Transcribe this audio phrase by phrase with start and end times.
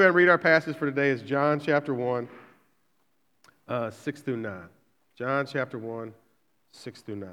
[0.00, 2.26] To read our passage for today is John chapter 1,
[3.68, 4.62] uh, 6 through 9.
[5.14, 6.14] John chapter 1,
[6.72, 7.28] 6 through 9.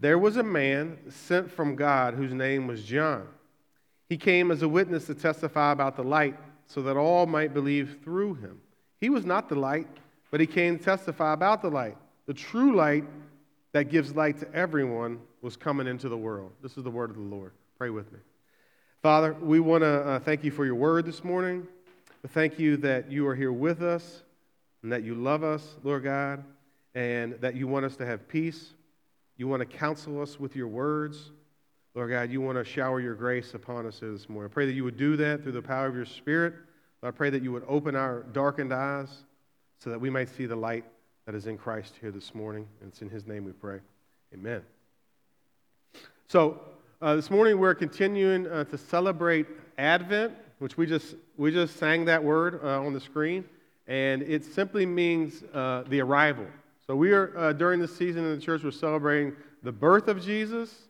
[0.00, 3.28] There was a man sent from God whose name was John.
[4.08, 6.36] He came as a witness to testify about the light
[6.66, 8.58] so that all might believe through him.
[9.02, 9.86] He was not the light,
[10.30, 11.98] but he came to testify about the light.
[12.24, 13.04] The true light
[13.72, 16.52] that gives light to everyone was coming into the world.
[16.62, 17.52] This is the word of the Lord.
[17.76, 18.18] Pray with me.
[19.06, 21.64] Father, we want to uh, thank you for your word this morning.
[22.30, 24.24] Thank you that you are here with us
[24.82, 26.42] and that you love us, Lord God,
[26.96, 28.74] and that you want us to have peace.
[29.36, 31.30] You want to counsel us with your words.
[31.94, 34.50] Lord God, you want to shower your grace upon us this morning.
[34.50, 36.54] I pray that you would do that through the power of your Spirit.
[37.00, 39.22] I pray that you would open our darkened eyes
[39.78, 40.84] so that we might see the light
[41.26, 42.66] that is in Christ here this morning.
[42.80, 43.78] And it's in his name we pray.
[44.34, 44.62] Amen.
[46.26, 46.60] So,
[47.02, 49.46] uh, this morning we're continuing uh, to celebrate
[49.76, 53.44] Advent, which we just, we just sang that word uh, on the screen,
[53.86, 56.46] and it simply means uh, the arrival.
[56.86, 60.24] So we are, uh, during this season in the church, we're celebrating the birth of
[60.24, 60.88] Jesus,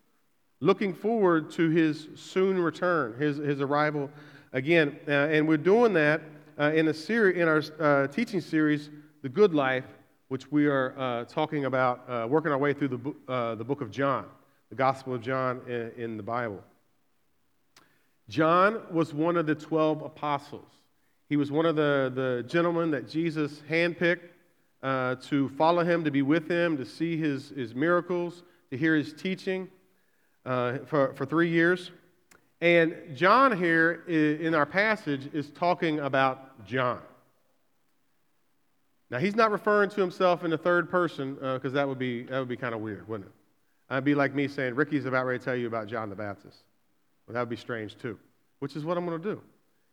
[0.60, 4.08] looking forward to his soon return, his, his arrival
[4.52, 4.96] again.
[5.08, 6.22] Uh, and we're doing that
[6.58, 8.91] in, a seri- in our teaching series,
[9.22, 9.84] The Good Life,
[10.28, 14.26] which we are talking about, working our way through the, the book of John
[14.70, 15.61] the Gospel of John
[15.97, 16.62] in, the Bible.
[18.28, 20.69] John was one of the 12 apostles.
[21.28, 24.28] He was one of the, the gentlemen that Jesus handpicked
[24.83, 28.94] uh, to follow him, to be with him, to see his, his miracles, to hear
[28.94, 29.69] his teaching
[30.44, 31.91] uh, for, for three years.
[32.61, 37.00] And John here in our passage is talking about John.
[39.11, 42.25] Now, he's not referring to himself in the third person because uh, that would be,
[42.25, 43.35] that would be kind of weird, wouldn't it?
[43.88, 46.58] That'd be like me saying, Ricky's about ready to tell you about John the Baptist.
[47.26, 48.18] Well, that would be strange too,
[48.58, 49.40] which is what I'm going to do.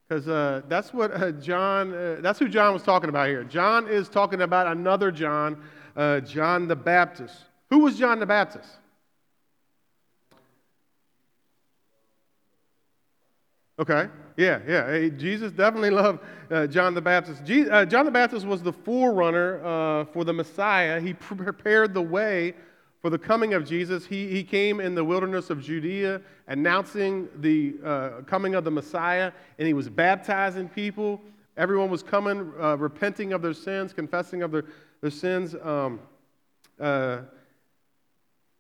[0.07, 3.43] Because uh, that's what uh, John, uh, that's who John was talking about here.
[3.43, 5.63] John is talking about another John,
[5.95, 7.35] uh, John the Baptist.
[7.69, 8.69] Who was John the Baptist?
[13.79, 14.85] Okay, yeah, yeah.
[14.85, 16.19] Hey, Jesus definitely loved
[16.51, 17.43] uh, John the Baptist.
[17.43, 20.99] Je- uh, John the Baptist was the forerunner for the Messiah.
[20.99, 22.53] He prepared the way
[23.03, 24.05] for the coming of Jesus.
[24.05, 29.33] He, he came in the wilderness of Judea announcing the uh, coming of the Messiah,
[29.59, 31.21] and he was baptizing people.
[31.57, 34.63] Everyone was coming, uh, repenting of their sins, confessing of their,
[35.01, 35.99] their sins um,
[36.79, 37.19] uh,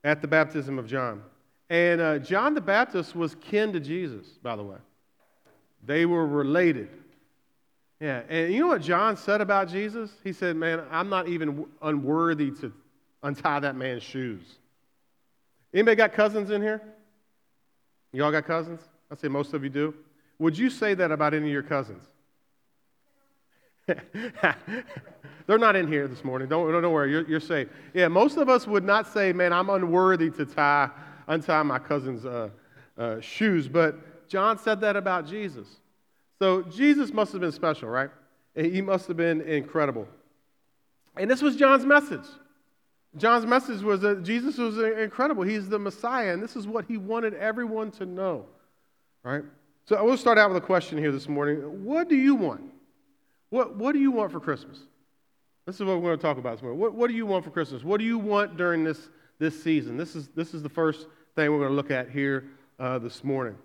[0.03, 1.23] at the baptism of John.
[1.69, 4.77] And uh, John the Baptist was kin to Jesus, by the way.
[5.85, 6.89] They were related.
[8.01, 10.11] Yeah, and you know what John said about Jesus?
[10.21, 12.73] He said, Man, I'm not even unworthy to
[13.23, 14.43] untie that man's shoes.
[15.73, 16.81] Anybody got cousins in here?
[18.11, 18.81] You all got cousins?
[19.11, 19.93] I say most of you do.
[20.39, 22.03] Would you say that about any of your cousins?
[23.87, 26.47] They're not in here this morning.
[26.47, 27.67] Don't, don't worry, you're, you're, safe.
[27.93, 30.89] Yeah, most of us would not say, man, I'm unworthy to tie,
[31.27, 32.49] untie my cousin's uh,
[32.97, 33.67] uh, shoes.
[33.67, 35.67] But John said that about Jesus.
[36.39, 38.09] So Jesus must have been special, right?
[38.55, 40.07] He must have been incredible.
[41.17, 42.25] And this was John's message.
[43.17, 45.43] John's message was that Jesus was incredible.
[45.43, 48.45] He's the Messiah, and this is what he wanted everyone to know.
[49.23, 49.43] Right?
[49.85, 51.83] So I will start out with a question here this morning.
[51.83, 52.61] What do you want?
[53.49, 54.79] What, what do you want for Christmas?
[55.65, 56.79] This is what we're going to talk about this morning.
[56.79, 57.83] What, what do you want for Christmas?
[57.83, 59.09] What do you want during this,
[59.39, 59.95] this season?
[59.95, 62.45] This is, this is the first thing we're going to look at here
[62.79, 63.55] uh, this morning.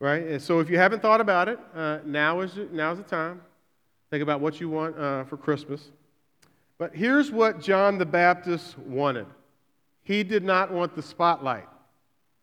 [0.00, 0.26] Right?
[0.26, 3.40] And so if you haven't thought about it, uh, now, is, now is the time.
[4.10, 5.90] Think about what you want uh, for Christmas.
[6.78, 9.26] But here's what John the Baptist wanted
[10.04, 11.68] he did not want the spotlight.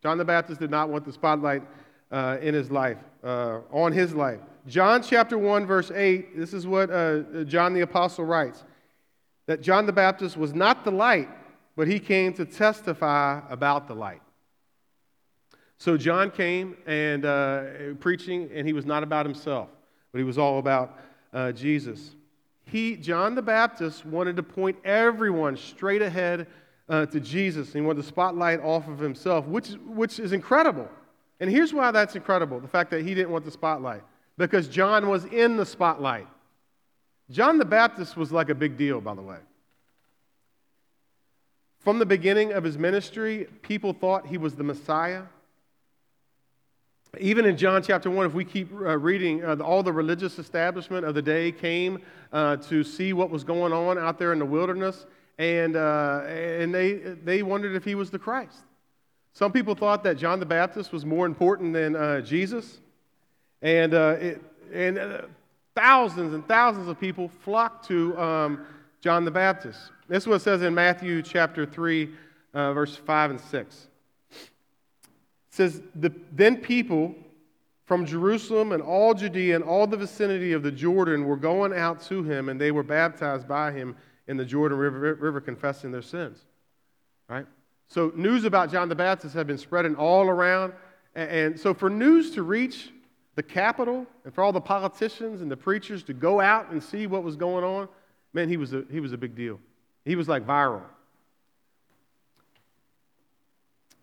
[0.03, 1.63] John the Baptist did not want the spotlight
[2.11, 4.39] uh, in his life, uh, on his life.
[4.67, 8.63] John chapter 1, verse 8, this is what uh, John the Apostle writes
[9.47, 11.27] that John the Baptist was not the light,
[11.75, 14.21] but he came to testify about the light.
[15.79, 17.63] So John came and uh,
[17.99, 19.69] preaching, and he was not about himself,
[20.11, 20.99] but he was all about
[21.33, 22.15] uh, Jesus
[22.65, 26.47] he, John the Baptist, wanted to point everyone straight ahead
[26.89, 27.71] uh, to Jesus.
[27.71, 30.89] He wanted the spotlight off of himself, which, which is incredible.
[31.39, 34.03] And here's why that's incredible the fact that he didn't want the spotlight.
[34.37, 36.27] Because John was in the spotlight.
[37.29, 39.37] John the Baptist was like a big deal, by the way.
[41.79, 45.23] From the beginning of his ministry, people thought he was the Messiah.
[47.19, 51.05] Even in John chapter 1, if we keep uh, reading, uh, all the religious establishment
[51.05, 52.01] of the day came
[52.33, 55.05] uh, to see what was going on out there in the wilderness,
[55.37, 58.57] and, uh, and they, they wondered if he was the Christ.
[59.33, 62.79] Some people thought that John the Baptist was more important than uh, Jesus.
[63.61, 64.41] And, uh, it,
[64.73, 65.25] and
[65.75, 68.65] thousands and thousands of people flocked to um,
[69.01, 69.91] John the Baptist.
[70.07, 72.09] This is what it says in Matthew chapter 3,
[72.53, 73.87] uh, verse 5 and 6.
[75.55, 77.15] Says, the, Then people
[77.85, 82.01] from Jerusalem and all Judea and all the vicinity of the Jordan were going out
[82.07, 83.95] to him, and they were baptized by him
[84.27, 86.43] in the Jordan River, river confessing their sins.
[87.29, 87.45] Right?
[87.87, 90.73] So, news about John the Baptist had been spreading all around.
[91.15, 92.91] And, and so, for news to reach
[93.35, 97.07] the capital and for all the politicians and the preachers to go out and see
[97.07, 97.87] what was going on,
[98.33, 99.57] man, he was a, he was a big deal.
[100.03, 100.81] He was like viral.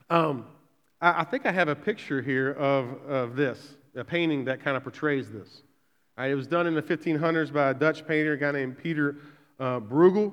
[0.09, 0.47] Um,
[1.03, 4.77] I, I think I have a picture here of, of this, a painting that kind
[4.77, 5.63] of portrays this.
[6.17, 9.17] Right, it was done in the 1500s by a Dutch painter, a guy named Peter
[9.59, 10.33] uh, Bruegel.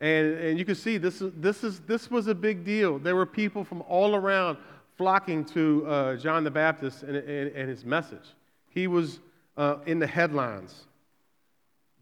[0.00, 2.98] And, and you can see this, is, this, is, this was a big deal.
[2.98, 4.56] There were people from all around
[4.96, 8.34] flocking to uh, John the Baptist and, and, and, his message.
[8.70, 9.20] He was
[9.56, 10.86] uh, in the headlines.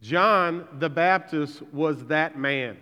[0.00, 2.76] John the Baptist was that man.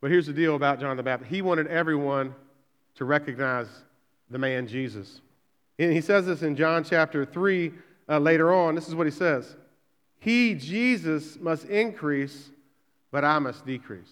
[0.00, 2.34] But here's the deal about John the Baptist he wanted everyone
[2.96, 3.68] to recognize
[4.30, 5.20] the man Jesus.
[5.78, 7.72] And he says this in John chapter 3
[8.08, 8.74] uh, later on.
[8.74, 9.56] This is what he says
[10.18, 12.50] He, Jesus, must increase,
[13.10, 14.10] but I must decrease.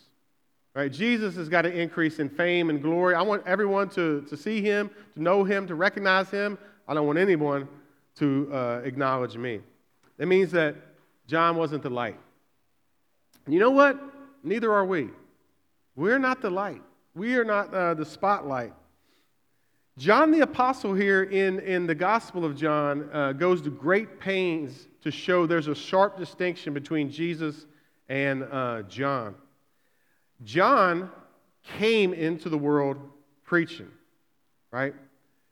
[0.75, 0.90] Right?
[0.90, 3.14] Jesus has got to increase in fame and glory.
[3.14, 6.58] I want everyone to, to see him, to know him, to recognize him.
[6.88, 7.69] I don't want anyone
[8.16, 9.60] to uh, acknowledge me.
[10.19, 10.75] That means that
[11.26, 12.19] John wasn't the light.
[13.46, 14.00] You know what?
[14.42, 15.10] Neither are we.
[15.96, 16.82] We're not the light.
[17.16, 18.72] We are not uh, the spotlight.
[19.96, 24.88] John the Apostle here in, in the Gospel of John uh, goes to great pains
[25.02, 27.66] to show there's a sharp distinction between Jesus
[28.08, 29.37] and uh, John.
[30.43, 31.08] John
[31.78, 32.96] came into the world
[33.44, 33.88] preaching,
[34.72, 34.94] right?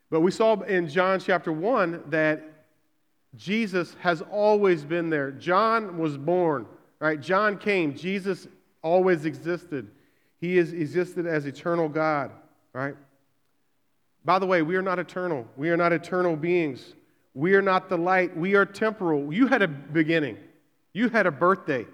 [0.09, 2.43] But we saw in John chapter 1 that
[3.37, 5.31] Jesus has always been there.
[5.31, 6.65] John was born,
[6.99, 7.21] right?
[7.21, 7.95] John came.
[7.95, 8.49] Jesus
[8.81, 9.89] always existed.
[10.43, 12.29] He has existed as eternal God,
[12.73, 12.95] right?
[14.25, 15.47] By the way, we are not eternal.
[15.55, 16.95] We are not eternal beings.
[17.33, 18.35] We are not the light.
[18.35, 19.33] We are temporal.
[19.33, 20.37] You had a beginning.
[20.91, 21.85] You had a birthday.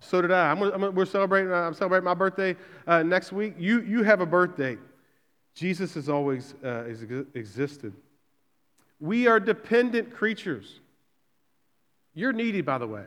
[0.00, 0.50] So did I.
[0.50, 1.50] I'm, I'm, we're celebrating.
[1.50, 3.54] Uh, I'm celebrating my birthday uh, next week.
[3.56, 4.76] You, you have a birthday.
[5.54, 6.84] Jesus has always uh,
[7.32, 7.94] existed.
[9.00, 10.80] We are dependent creatures.
[12.12, 13.04] You're needy, by the way.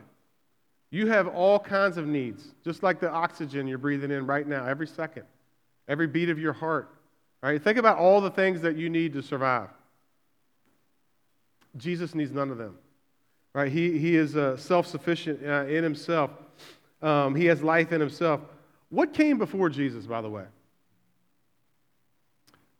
[0.96, 4.64] You have all kinds of needs, just like the oxygen you're breathing in right now,
[4.64, 5.24] every second,
[5.88, 6.88] every beat of your heart.
[7.42, 7.62] Right?
[7.62, 9.68] Think about all the things that you need to survive.
[11.76, 12.78] Jesus needs none of them.
[13.52, 13.70] Right?
[13.70, 16.30] He, he is uh, self sufficient uh, in himself,
[17.02, 18.40] um, he has life in himself.
[18.88, 20.44] What came before Jesus, by the way?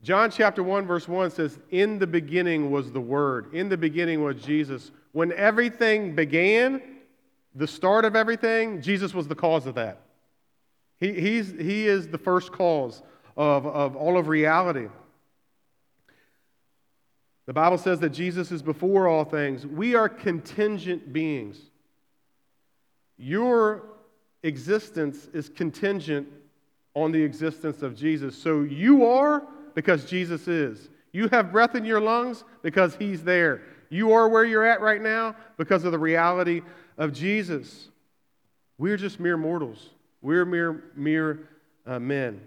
[0.03, 3.53] John chapter 1, verse 1 says, In the beginning was the Word.
[3.53, 4.91] In the beginning was Jesus.
[5.13, 6.96] When everything began,
[7.57, 10.03] the start of everything, Jesus was the cause of that.
[11.01, 13.03] He, he's, he is the first cause
[13.37, 14.89] of, of all of reality.
[17.47, 19.67] The Bible says that Jesus is before all things.
[19.67, 21.59] We are contingent beings.
[23.17, 23.85] Your
[24.43, 26.29] existence is contingent
[26.95, 28.37] on the existence of Jesus.
[28.37, 30.91] So you are because Jesus is.
[31.13, 33.63] You have breath in your lungs because He's there.
[33.89, 36.63] You are where you're at right now because of the reality
[36.99, 37.89] of Jesus.
[38.79, 39.91] We're just mere mortals.
[40.23, 41.49] We're mere, mere
[41.87, 42.41] uh, men.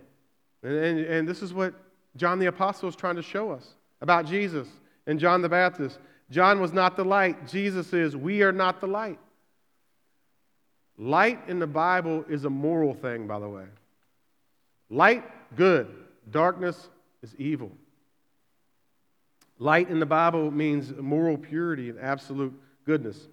[0.64, 1.74] And, and, and this is what
[2.16, 4.68] John the Apostle is trying to show us about Jesus
[5.08, 6.00] and John the Baptist.
[6.30, 7.48] John was not the light.
[7.48, 8.16] Jesus is.
[8.16, 9.20] We are not the light.
[10.98, 13.64] Light in the Bible is a moral thing, by the way.
[14.90, 15.24] Light,
[15.56, 15.88] good.
[16.30, 16.90] Darkness
[17.24, 17.72] is evil.
[19.58, 22.54] Light in the Bible means moral purity and absolute
[22.86, 23.28] goodness.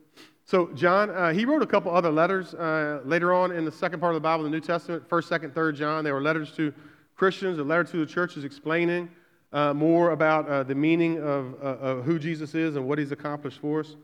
[0.46, 3.98] So, John, uh, he wrote a couple other letters uh, later on in the second
[3.98, 6.04] part of the Bible, the New Testament, 1st, 2nd, 3rd John.
[6.04, 6.72] They were letters to
[7.16, 9.10] Christians, a letter to the churches explaining
[9.52, 13.10] uh, more about uh, the meaning of, uh, of, who Jesus is and what he's
[13.10, 13.96] accomplished for us.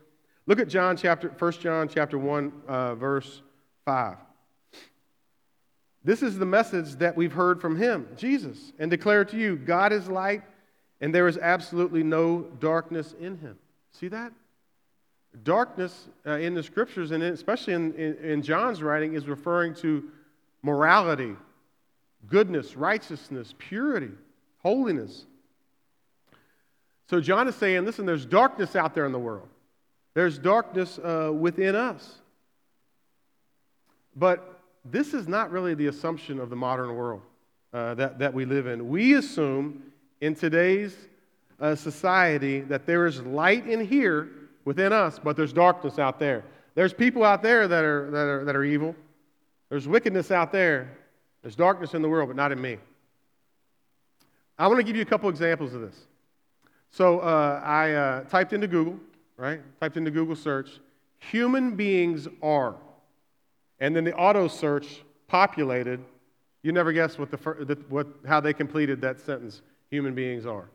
[0.45, 3.41] Look at John chapter, 1 John chapter 1, uh, verse
[3.85, 4.17] 5.
[6.03, 9.93] This is the message that we've heard from him, Jesus, and declare to you God
[9.93, 10.41] is light,
[10.99, 13.57] and there is absolutely no darkness in him.
[13.91, 14.33] See that?
[15.43, 20.03] Darkness uh, in the scriptures, and especially in, in, in John's writing, is referring to
[20.61, 21.35] morality,
[22.27, 24.11] goodness, righteousness, purity,
[24.59, 25.25] holiness.
[27.09, 29.47] So John is saying, listen, there's darkness out there in the world.
[30.13, 32.19] There's darkness uh, within us.
[34.15, 37.21] But this is not really the assumption of the modern world
[37.73, 38.89] uh, that, that we live in.
[38.89, 39.81] We assume
[40.21, 40.95] in today's
[41.59, 44.29] uh, society that there is light in here
[44.65, 46.43] within us, but there's darkness out there.
[46.75, 48.95] There's people out there that are, that are, that are evil.
[49.69, 50.97] There's wickedness out there.
[51.41, 52.77] There's darkness in the world, but not in me.
[54.57, 55.95] I want to give you a couple examples of this.
[56.91, 58.99] So uh, I uh, typed into Google,
[59.37, 59.61] right?
[59.81, 60.79] Typed into Google search,
[61.19, 62.75] human beings are.
[63.79, 65.99] And then the auto search populated.
[66.61, 70.69] You never guess what the, what, how they completed that sentence human beings are.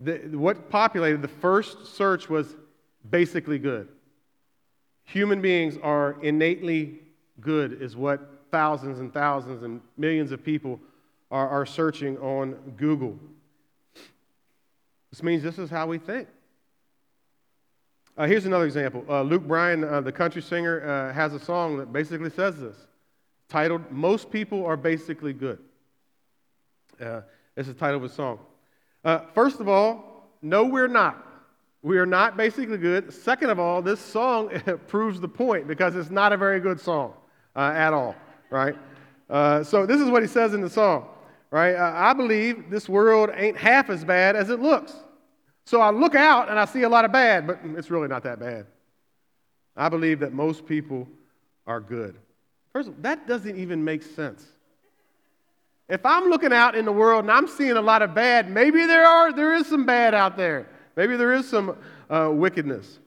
[0.00, 2.56] The, what populated the first search was
[3.08, 3.88] basically good.
[5.04, 7.00] Human beings are innately
[7.40, 10.80] good, is what thousands and thousands and millions of people
[11.30, 13.18] are, are searching on Google.
[15.10, 16.28] This means this is how we think.
[18.16, 19.04] Uh, here's another example.
[19.08, 22.76] Uh, Luke Bryan, uh, the country singer, uh, has a song that basically says this,
[23.48, 25.58] titled "Most People Are Basically Good."
[27.00, 27.22] Uh,
[27.56, 28.38] the title of a song.
[29.04, 31.26] Uh, first of all, no, we're not.
[31.82, 33.12] We are not basically good.
[33.12, 34.50] Second of all, this song
[34.86, 37.14] proves the point because it's not a very good song
[37.56, 38.14] uh, at all,
[38.50, 38.76] right?
[39.28, 41.06] Uh, so this is what he says in the song
[41.50, 41.74] right?
[41.74, 44.94] Uh, I believe this world ain't half as bad as it looks.
[45.64, 48.22] So I look out and I see a lot of bad, but it's really not
[48.24, 48.66] that bad.
[49.76, 51.08] I believe that most people
[51.66, 52.16] are good.
[52.72, 54.44] First of all, that doesn't even make sense.
[55.88, 58.86] If I'm looking out in the world and I'm seeing a lot of bad, maybe
[58.86, 60.68] there are there is some bad out there.
[61.00, 61.78] Maybe there is some
[62.10, 62.98] uh, wickedness.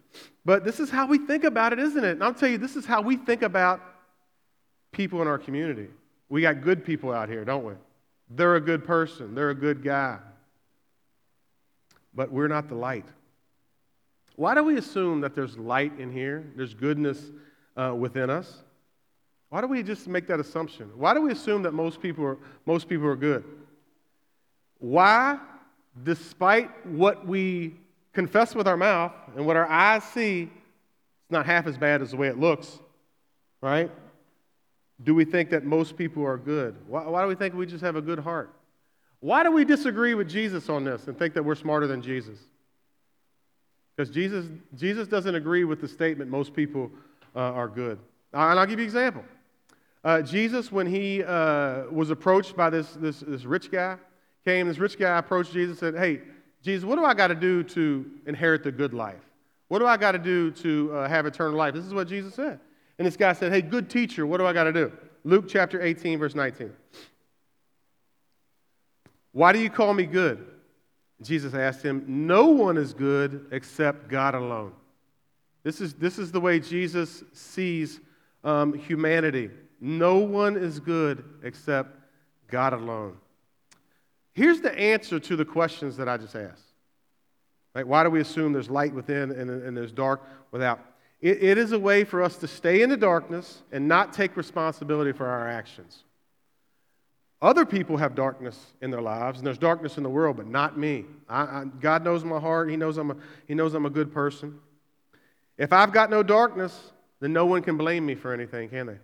[0.44, 2.14] But this is how we think about it, isn't it?
[2.14, 3.82] And I'll tell you, this is how we think about
[4.92, 5.90] people in our community.
[6.28, 7.74] We got good people out here, don't we?
[8.32, 10.18] They're a good person, they're a good guy.
[12.16, 13.06] But we're not the light.
[14.38, 17.22] Why do we assume that there's light in here, there's goodness
[17.78, 18.64] uh, within us?
[19.50, 20.90] Why do we just make that assumption?
[20.96, 23.44] Why do we assume that most people are, most people are good?
[24.80, 25.38] Why,
[26.04, 27.76] despite what we
[28.14, 32.12] confess with our mouth and what our eyes see, it's not half as bad as
[32.12, 32.80] the way it looks,
[33.62, 33.92] right?
[35.02, 36.76] do we think that most people are good?
[36.88, 38.54] Why, why, do we think we just have a good heart?
[39.20, 42.38] Why do we disagree with Jesus on this and think that we're smarter than Jesus?
[43.96, 46.92] Because Jesus, Jesus doesn't agree with the statement most people
[47.36, 48.00] uh, are good.
[48.34, 49.24] Uh, and I'll give you an example.
[50.04, 53.98] Uh, Jesus, when he uh, was approached by this, this, this rich guy,
[54.46, 56.22] came, this rich guy approached Jesus and said, Hey,
[56.64, 59.22] Jesus, what do I got to do to inherit the good life?
[59.68, 61.74] What do I got to do to uh, have eternal life?
[61.74, 62.60] This is what Jesus said.
[62.98, 64.92] And this guy said, Hey, good teacher, what do I got to do?
[65.26, 66.72] Luke chapter 18, verse 19.
[69.34, 70.46] Why do you call me good?
[71.22, 74.74] Jesus asked him, No one is good except God alone.
[75.64, 78.00] This is, this is the way Jesus sees
[78.44, 79.50] um, humanity.
[79.82, 81.98] No one is good except
[82.48, 83.18] God alone.
[84.34, 86.66] Here's the answer to the questions that I just asked.
[87.76, 87.88] Right?
[87.88, 90.22] Why do we assume there's light within and, and there's dark
[90.52, 90.80] without?
[91.22, 94.36] It, it is a way for us to stay in the darkness and not take
[94.36, 96.04] responsibility for our actions.
[97.42, 100.78] Other people have darkness in their lives, and there's darkness in the world, but not
[100.78, 101.06] me.
[101.28, 102.70] I, I, God knows my heart.
[102.70, 103.16] He knows, I'm a,
[103.48, 104.60] he knows I'm a good person.
[105.58, 108.98] If I've got no darkness, then no one can blame me for anything, can they?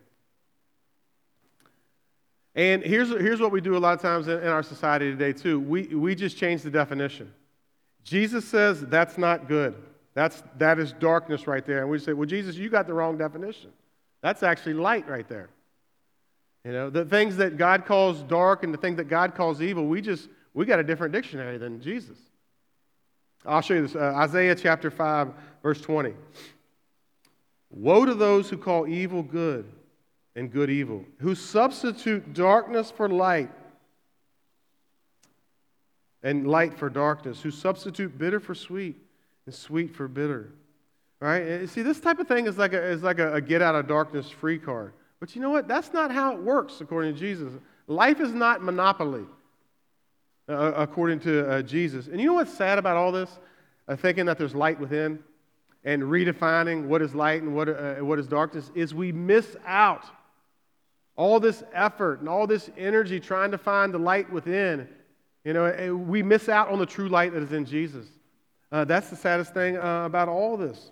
[2.60, 5.32] And here's, here's what we do a lot of times in, in our society today,
[5.32, 5.62] too.
[5.62, 7.32] We, we just change the definition.
[8.04, 9.76] Jesus says that's not good.
[10.14, 11.80] That's, that is darkness right there.
[11.80, 13.72] And we say, well, Jesus, you got the wrong definition.
[14.22, 15.48] That's actually light right there.
[16.66, 19.88] You know, the things that God calls dark and the things that God calls evil,
[19.88, 22.18] we just, we got a different dictionary than Jesus.
[23.46, 23.96] I'll show you this.
[23.96, 25.30] Uh, Isaiah chapter 5,
[25.64, 26.14] verse 20.
[27.70, 29.66] Woe to those who call evil good
[30.40, 33.52] and good evil, who substitute darkness for light
[36.24, 38.96] and light for darkness, who substitute bitter for sweet
[39.46, 40.54] and sweet for bitter.
[41.20, 41.68] Right?
[41.70, 43.88] See, this type of thing is like a, is like a, a get out of
[43.88, 44.94] darkness free card.
[45.20, 45.68] But you know what?
[45.68, 47.52] That's not how it works, according to Jesus.
[47.88, 49.26] Life is not monopoly,
[50.48, 52.08] uh, according to uh, Jesus.
[52.08, 53.30] And you know what's sad about all this?
[53.90, 55.20] Uh, thinking that there's light within
[55.84, 60.06] and redefining what is light and what, uh, what is darkness is we miss out
[61.20, 64.88] all this effort and all this energy trying to find the light within.
[65.44, 68.08] You know, we miss out on the true light that is in Jesus.
[68.72, 70.92] Uh, that's the saddest thing uh, about all this.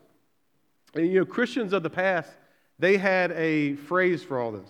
[0.95, 2.29] And, you know, Christians of the past,
[2.77, 4.69] they had a phrase for all this.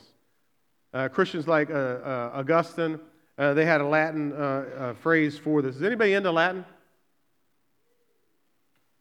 [0.93, 2.99] Uh, Christians like uh, uh, Augustine,
[3.39, 5.77] uh, they had a Latin phrase for this.
[5.77, 6.65] Is anybody into Latin?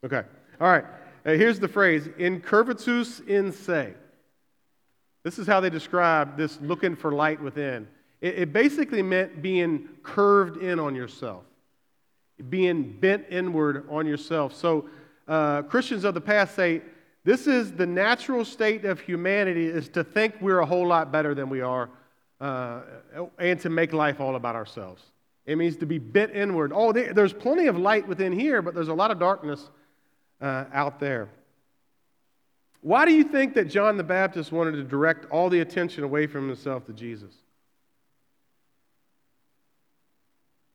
[0.02, 0.22] Okay.
[0.58, 0.84] All right.
[1.24, 3.92] here's the phrase incurvatus in se.
[5.26, 7.88] This is how they describe this looking for light within.
[8.20, 11.42] It, it basically meant being curved in on yourself.
[12.48, 14.54] being bent inward on yourself.
[14.54, 14.88] So,
[15.26, 16.80] uh, Christians of the past say
[17.24, 21.34] this is the natural state of humanity is to think we're a whole lot better
[21.34, 21.90] than we are
[22.40, 22.82] uh,
[23.40, 25.02] and to make life all about ourselves.
[25.44, 26.70] It means to be bent inward.
[26.72, 29.70] Oh, there's plenty of light within here, but there's a lot of darkness
[30.40, 31.30] uh, out there.
[32.86, 36.28] Why do you think that John the Baptist wanted to direct all the attention away
[36.28, 37.34] from himself to Jesus?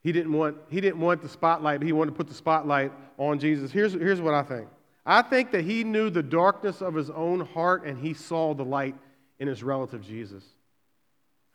[0.03, 2.91] He didn't want, he didn't want the spotlight, but he wanted to put the spotlight
[3.18, 3.72] on Jesus.
[3.72, 4.68] Here's, here's what I think
[5.06, 8.65] I think that he knew the darkness of his own heart and he saw the
[8.65, 8.96] light
[9.39, 10.44] in his relative Jesus.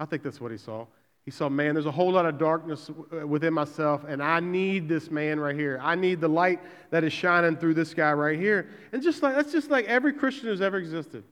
[0.00, 0.86] I think that's what he saw.
[1.26, 4.88] He saw, man, there's a whole lot of darkness uh, within myself, and I need
[4.88, 5.80] this man right here.
[5.82, 8.70] I need the light that is shining through this guy right here.
[8.92, 11.24] And just like that's just like every Christian who's ever existed.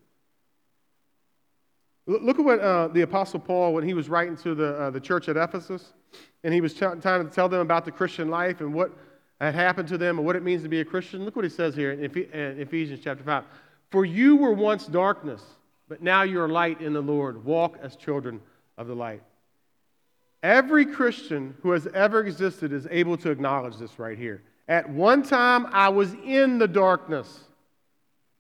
[2.07, 5.01] Look at what uh, the Apostle Paul, when he was writing to the, uh, the
[5.01, 5.93] church at Ephesus,
[6.43, 8.91] and he was trying to tell them about the Christian life and what
[9.41, 11.25] had happened to them and what it means to be a Christian.
[11.25, 13.45] Look what he says here in Ephesians chapter 5.
[13.91, 15.43] For you were once darkness,
[15.89, 17.45] but now you are light in the Lord.
[17.45, 18.41] Walk as children
[18.77, 19.23] of the light.
[20.45, 24.43] Every Christian who has ever existed is able to acknowledge this right here.
[24.69, 27.45] At one time, I was in the darkness,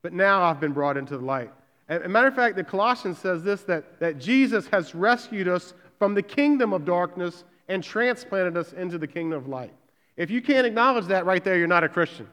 [0.02, 1.50] but now I've been brought into the light.
[1.88, 5.72] As a matter of fact, the Colossians says this that, that Jesus has rescued us
[5.98, 9.72] from the kingdom of darkness and transplanted us into the kingdom of light.
[10.18, 12.28] If you can't acknowledge that right there, you're not a Christian.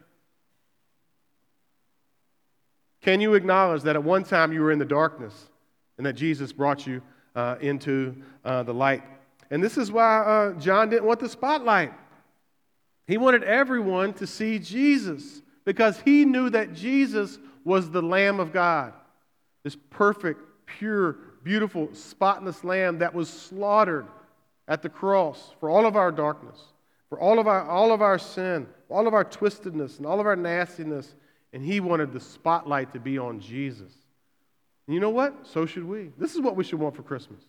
[3.02, 5.48] Can you acknowledge that at one time you were in the darkness
[5.96, 7.02] and that Jesus brought you
[7.36, 9.04] uh, into uh, the light?
[9.52, 11.94] And this is why uh, John didn't want the spotlight.
[13.06, 18.54] He wanted everyone to see Jesus because he knew that Jesus was the Lamb of
[18.54, 18.94] God,
[19.64, 24.08] this perfect, pure, beautiful, spotless Lamb that was slaughtered
[24.70, 26.58] at the cross for all of our darkness,
[27.10, 30.26] for all of our, all of our sin, all of our twistedness, and all of
[30.26, 31.14] our nastiness.
[31.52, 33.92] And he wanted the spotlight to be on Jesus.
[34.88, 35.46] And you know what?
[35.46, 36.12] So should we.
[36.18, 37.42] This is what we should want for Christmas.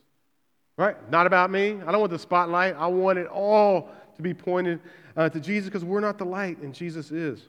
[0.77, 0.97] Right?
[1.11, 1.79] Not about me.
[1.87, 2.77] I don't want the spotlight.
[2.77, 4.81] I want it all to be pointed
[5.17, 7.43] uh, to Jesus because we're not the light and Jesus is.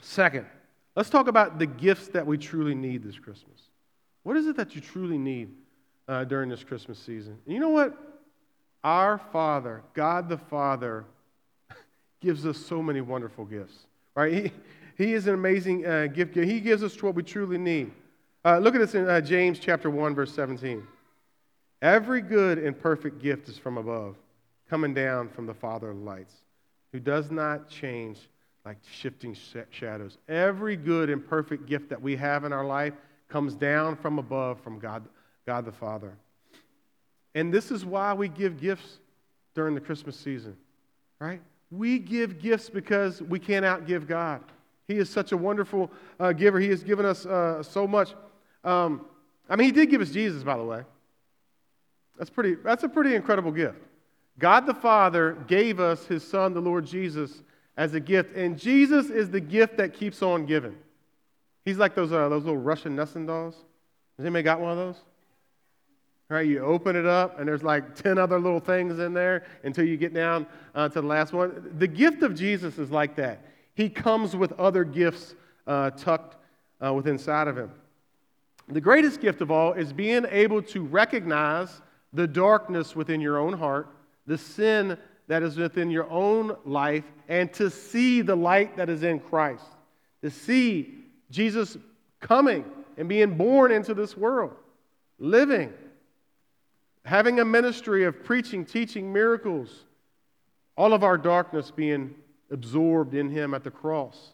[0.00, 0.46] Second,
[0.94, 3.60] let's talk about the gifts that we truly need this Christmas.
[4.24, 5.50] What is it that you truly need
[6.08, 7.38] uh, during this Christmas season?
[7.44, 7.96] And you know what?
[8.84, 11.04] Our Father, God the Father,
[12.20, 14.32] gives us so many wonderful gifts, right?
[14.32, 14.52] He,
[14.96, 16.34] he is an amazing uh, gift.
[16.34, 17.92] He gives us what we truly need.
[18.44, 20.82] Uh, look at this in uh, James chapter 1, verse 17.
[21.82, 24.14] Every good and perfect gift is from above,
[24.70, 26.34] coming down from the Father of lights,
[26.92, 28.18] who does not change
[28.64, 29.36] like shifting
[29.70, 30.18] shadows.
[30.28, 32.94] Every good and perfect gift that we have in our life
[33.28, 35.02] comes down from above from God,
[35.44, 36.12] God the Father.
[37.34, 39.00] And this is why we give gifts
[39.54, 40.56] during the Christmas season,
[41.18, 41.40] right?
[41.72, 44.42] We give gifts because we can't outgive God.
[44.86, 45.90] He is such a wonderful
[46.20, 46.60] uh, giver.
[46.60, 48.14] He has given us uh, so much.
[48.62, 49.06] Um,
[49.48, 50.82] I mean, He did give us Jesus, by the way.
[52.18, 53.78] That's, pretty, that's a pretty incredible gift.
[54.38, 57.42] God the Father gave us His Son, the Lord Jesus,
[57.76, 58.34] as a gift.
[58.36, 60.76] And Jesus is the gift that keeps on giving.
[61.64, 63.54] He's like those, uh, those little Russian nesting dolls.
[64.16, 64.96] Has anybody got one of those?
[66.28, 69.84] Right, you open it up, and there's like 10 other little things in there until
[69.84, 71.72] you get down uh, to the last one.
[71.76, 73.44] The gift of Jesus is like that.
[73.74, 75.34] He comes with other gifts
[75.66, 76.36] uh, tucked
[76.84, 77.70] uh, within inside of him.
[78.68, 83.52] The greatest gift of all is being able to recognize the darkness within your own
[83.52, 83.88] heart,
[84.26, 84.96] the sin
[85.28, 89.64] that is within your own life, and to see the light that is in Christ.
[90.22, 90.94] To see
[91.30, 91.76] Jesus
[92.20, 92.64] coming
[92.96, 94.54] and being born into this world,
[95.18, 95.72] living
[97.04, 99.84] having a ministry of preaching, teaching miracles,
[100.76, 102.14] all of our darkness being
[102.50, 104.32] absorbed in Him at the cross,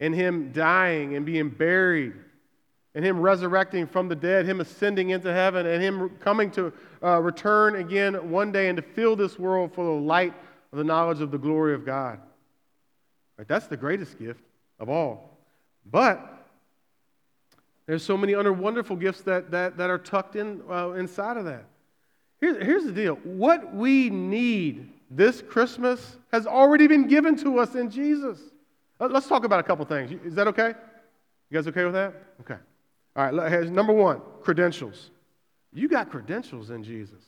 [0.00, 2.14] and Him dying and being buried,
[2.94, 6.72] and Him resurrecting from the dead, Him ascending into heaven, and Him coming to
[7.04, 10.32] uh, return again one day and to fill this world full of light
[10.72, 12.18] of the knowledge of the glory of God.
[13.36, 14.40] Right, that's the greatest gift
[14.78, 15.38] of all.
[15.90, 16.48] But
[17.86, 21.44] there's so many other wonderful gifts that, that, that are tucked in uh, inside of
[21.44, 21.64] that.
[22.40, 27.74] Here's, here's the deal what we need this Christmas has already been given to us
[27.74, 28.38] in Jesus.
[28.98, 30.12] Uh, let's talk about a couple things.
[30.24, 30.74] Is that okay?
[31.50, 32.14] You guys okay with that?
[32.40, 32.56] Okay.
[33.16, 35.10] All right, number one credentials.
[35.74, 37.22] You got credentials in Jesus.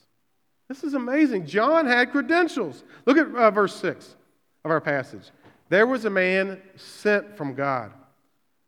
[0.69, 1.47] This is amazing.
[1.47, 2.85] John had credentials.
[3.05, 4.17] Look at uh, verse 6
[4.65, 5.31] of our passage.
[5.69, 7.93] There was a man sent from God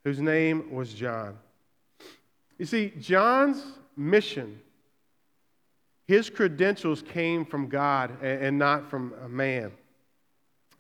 [0.04, 1.38] whose name was John.
[2.58, 3.62] You see, John's
[3.96, 4.60] mission
[6.08, 9.70] his credentials came from God and not from a man.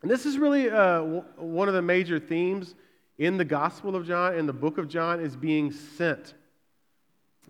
[0.00, 1.02] And this is really uh,
[1.36, 2.74] one of the major themes
[3.18, 6.32] in the Gospel of John, in the book of John, is being sent.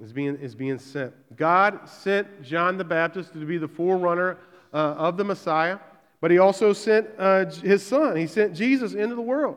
[0.00, 1.12] Is being, is being sent.
[1.36, 4.38] God sent John the Baptist to be the forerunner
[4.72, 5.78] uh, of the Messiah,
[6.20, 8.14] but he also sent uh, his son.
[8.16, 9.56] He sent Jesus into the world,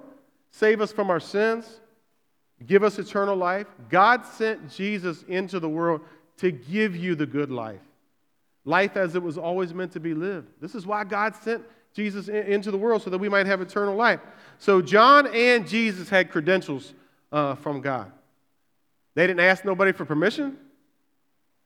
[0.50, 1.82] save us from our sins,
[2.66, 3.68] give us eternal life.
[3.90, 6.02] God sent Jesus into the world
[6.38, 7.82] to give you the good life,
[8.66, 10.48] life as it was always meant to be lived.
[10.60, 13.96] This is why God sent Jesus into the world so that we might have eternal
[13.96, 14.22] life.
[14.58, 16.94] So John and Jesus had credentials
[17.32, 18.12] uh, from God.
[19.16, 20.58] They didn't ask nobody for permission.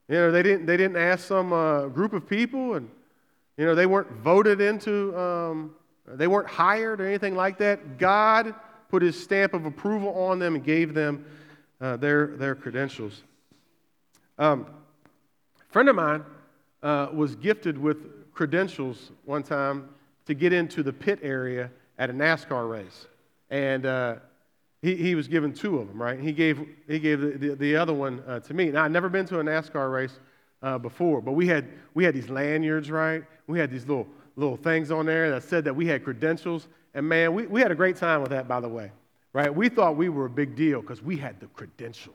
[0.08, 2.88] You know, they didn't, they didn't ask some uh, group of people, and,
[3.56, 5.74] you know, they weren't voted into, um,
[6.06, 7.98] they weren't hired or anything like that.
[7.98, 8.54] God
[8.88, 11.24] put his stamp of approval on them and gave them
[11.80, 13.22] uh, their, their credentials.
[14.38, 14.66] Um,
[15.58, 16.24] a friend of mine
[16.82, 19.88] uh, was gifted with credentials one time
[20.26, 23.06] to get into the pit area at a NASCAR race.
[23.50, 24.16] And uh,
[24.86, 26.20] he, he was given two of them, right?
[26.20, 28.66] He gave, he gave the, the, the other one uh, to me.
[28.70, 30.20] Now, I'd never been to a NASCAR race
[30.62, 33.24] uh, before, but we had, we had these lanyards, right?
[33.48, 36.68] We had these little, little things on there that said that we had credentials.
[36.94, 38.92] And man, we, we had a great time with that, by the way,
[39.32, 39.52] right?
[39.52, 42.14] We thought we were a big deal because we had the credentials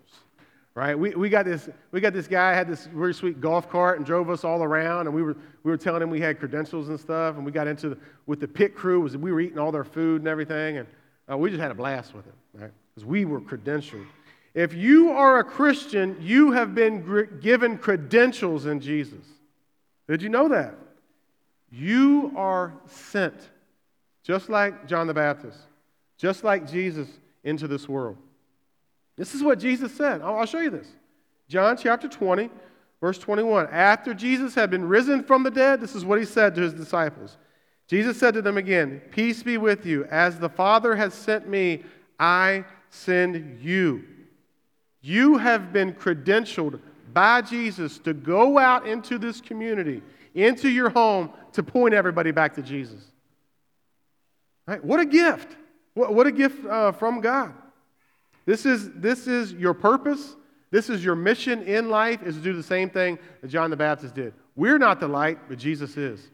[0.74, 0.98] right?
[0.98, 4.06] We, we, got this, we got this guy had this really sweet golf cart and
[4.06, 6.98] drove us all around, and we were, we were telling him we had credentials and
[6.98, 9.74] stuff, and we got into the, with the pit crew, was we were eating all
[9.74, 10.88] their food and everything, and
[11.32, 12.72] uh, we just had a blast with it, right?
[12.94, 14.06] Because we were credentialed.
[14.54, 19.24] If you are a Christian, you have been gr- given credentials in Jesus.
[20.08, 20.76] Did you know that?
[21.72, 23.36] You are sent,
[24.24, 25.58] just like John the Baptist,
[26.18, 27.08] just like Jesus,
[27.44, 28.18] into this world.
[29.16, 30.22] This is what Jesus said.
[30.22, 30.88] I'll show you this.
[31.48, 32.50] John chapter 20,
[33.00, 33.68] verse 21.
[33.72, 36.74] After Jesus had been risen from the dead, this is what he said to his
[36.74, 37.38] disciples.
[37.92, 40.06] Jesus said to them again, Peace be with you.
[40.06, 41.84] As the Father has sent me,
[42.18, 44.06] I send you.
[45.02, 46.80] You have been credentialed
[47.12, 50.02] by Jesus to go out into this community,
[50.34, 53.04] into your home, to point everybody back to Jesus.
[54.66, 54.82] Right?
[54.82, 55.58] What a gift.
[55.94, 57.54] What, what a gift uh, from God.
[58.46, 60.38] This is, this is your purpose.
[60.70, 63.76] This is your mission in life is to do the same thing that John the
[63.76, 64.34] Baptist did.
[64.56, 66.30] We're not the light, but Jesus is.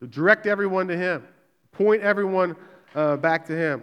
[0.00, 1.26] To direct everyone to him,
[1.72, 2.56] point everyone
[2.94, 3.82] uh, back to him.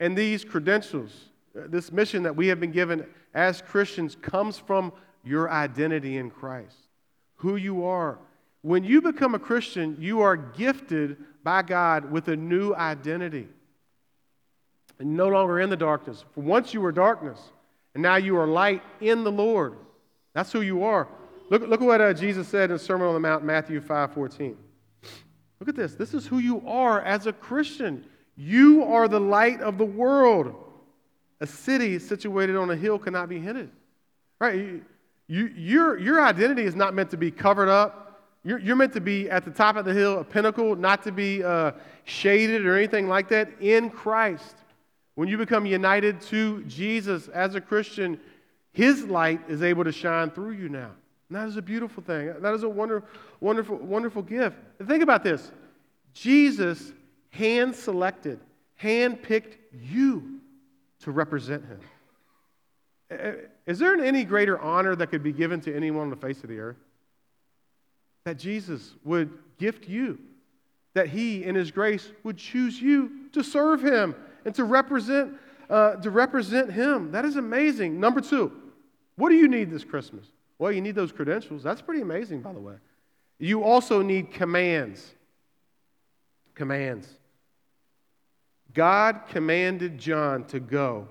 [0.00, 1.12] And these credentials,
[1.56, 4.92] uh, this mission that we have been given as Christians, comes from
[5.24, 6.76] your identity in Christ,
[7.36, 8.18] who you are.
[8.62, 13.48] When you become a Christian, you are gifted by God with a new identity
[14.98, 16.24] and no longer in the darkness.
[16.34, 17.38] For once you were darkness,
[17.94, 19.74] and now you are light in the Lord.
[20.34, 21.08] That's who you are.
[21.52, 24.14] Look, look at what uh, Jesus said in the Sermon on the Mount, Matthew 5
[24.14, 24.56] 14.
[25.60, 25.94] Look at this.
[25.94, 28.06] This is who you are as a Christian.
[28.36, 30.54] You are the light of the world.
[31.42, 33.70] A city situated on a hill cannot be hidden.
[34.40, 34.82] Right?
[35.26, 38.22] You, your, your identity is not meant to be covered up.
[38.44, 41.12] You're, you're meant to be at the top of the hill, a pinnacle, not to
[41.12, 41.72] be uh,
[42.04, 44.56] shaded or anything like that in Christ.
[45.16, 48.18] When you become united to Jesus as a Christian,
[48.72, 50.92] his light is able to shine through you now.
[51.32, 52.30] And that is a beautiful thing.
[52.40, 53.08] That is a wonderful,
[53.40, 54.58] wonderful, wonderful gift.
[54.78, 55.50] And think about this
[56.12, 56.92] Jesus
[57.30, 58.38] hand selected,
[58.76, 60.40] hand picked you
[61.00, 63.40] to represent him.
[63.66, 66.50] Is there any greater honor that could be given to anyone on the face of
[66.50, 66.76] the earth?
[68.26, 70.18] That Jesus would gift you,
[70.92, 74.14] that he, in his grace, would choose you to serve him
[74.44, 75.32] and to represent,
[75.70, 77.12] uh, to represent Him.
[77.12, 77.98] That is amazing.
[77.98, 78.52] Number two,
[79.16, 80.26] what do you need this Christmas?
[80.62, 81.64] Well, you need those credentials.
[81.64, 82.76] That's pretty amazing, by the way.
[83.40, 85.04] You also need commands.
[86.54, 87.08] Commands.
[88.72, 91.08] God commanded John to go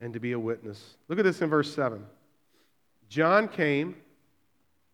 [0.00, 0.96] and to be a witness.
[1.06, 2.04] Look at this in verse 7.
[3.08, 3.94] John came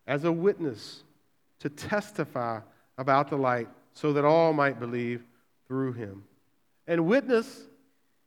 [0.06, 1.02] as a witness
[1.60, 2.60] to testify
[2.98, 5.24] about the light so that all might believe
[5.68, 6.22] through him.
[6.86, 7.62] And witness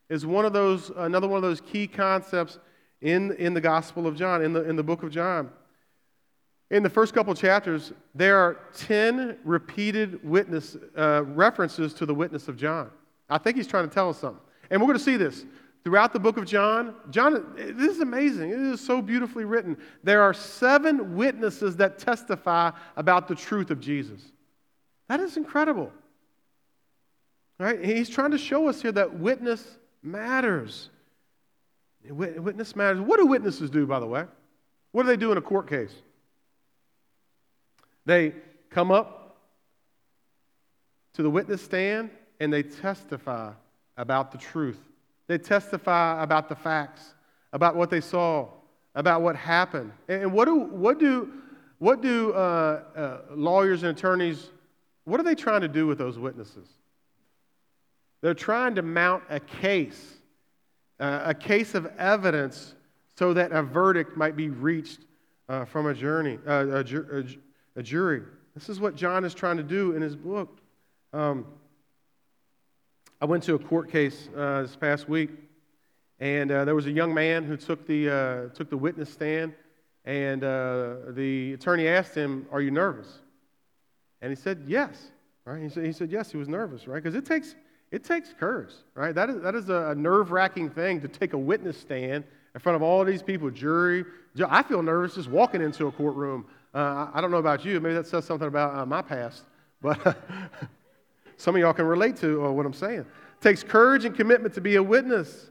[0.10, 2.58] is one of those, another one of those key concepts
[3.02, 5.52] in, in the Gospel of John, in the, in the book of John.
[6.72, 12.48] In the first couple chapters, there are 10 repeated witness uh, references to the witness
[12.48, 12.92] of John.
[13.30, 14.42] I think he's trying to tell us something.
[14.70, 15.46] And we're going to see this
[15.84, 16.94] throughout the book of John.
[17.10, 18.52] John, this is amazing.
[18.52, 19.78] It is so beautifully written.
[20.04, 24.22] There are seven witnesses that testify about the truth of Jesus.
[25.08, 25.92] That is incredible.
[27.58, 27.84] Right?
[27.84, 30.92] He's trying to show us here that witness matters.
[32.08, 33.02] Witness matters.
[33.02, 34.26] What do witnesses do, by the way?
[34.92, 35.94] What do they do in a court case?
[38.10, 38.34] They
[38.72, 39.38] come up
[41.14, 43.52] to the witness stand and they testify
[43.98, 44.80] about the truth.
[45.28, 47.14] They testify about the facts,
[47.54, 48.48] about what they saw,
[48.96, 49.92] about what happened.
[50.08, 51.32] And what do, what do,
[51.78, 54.50] what do uh, uh, lawyers and attorneys,
[55.04, 56.68] what are they trying to do with those witnesses?
[58.22, 60.16] They're trying to mount a case,
[61.00, 62.74] uh, a case of evidence,
[63.20, 65.02] so that a verdict might be reached
[65.48, 67.38] uh, from a, journey, uh, a, ju-
[67.80, 68.22] a, jury.
[68.54, 70.60] This is what John is trying to do in his book.
[71.14, 71.46] Um,
[73.22, 75.30] I went to a court case uh, this past week,
[76.20, 79.54] and uh, there was a young man who took the, uh, took the witness stand,
[80.06, 83.20] and uh, the attorney asked him, Are you nervous?
[84.22, 85.12] And he said, Yes.
[85.46, 85.64] Right?
[85.64, 87.02] He said, he said Yes, he was nervous, right?
[87.02, 87.56] Because it takes,
[87.92, 89.16] it takes courage, right?
[89.16, 92.76] That is, that is a, nerve wracking thing to take a witness stand in front
[92.76, 94.06] of all these people, jury.
[94.48, 96.46] I feel nervous just walking into a courtroom.
[96.74, 97.80] Uh, I don't know about you.
[97.80, 99.44] Maybe that says something about uh, my past,
[99.82, 100.18] but
[101.38, 103.00] some of y'all can relate to uh, what I'm saying.
[103.00, 105.50] It takes courage and commitment to be a witness.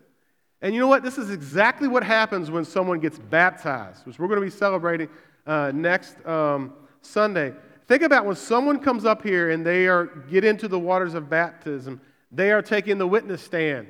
[0.61, 1.03] And you know what?
[1.03, 5.09] This is exactly what happens when someone gets baptized, which we're going to be celebrating
[5.47, 7.53] uh, next um, Sunday.
[7.87, 11.31] Think about when someone comes up here and they are get into the waters of
[11.31, 12.01] baptism,
[12.31, 13.89] they are taking the witness stand.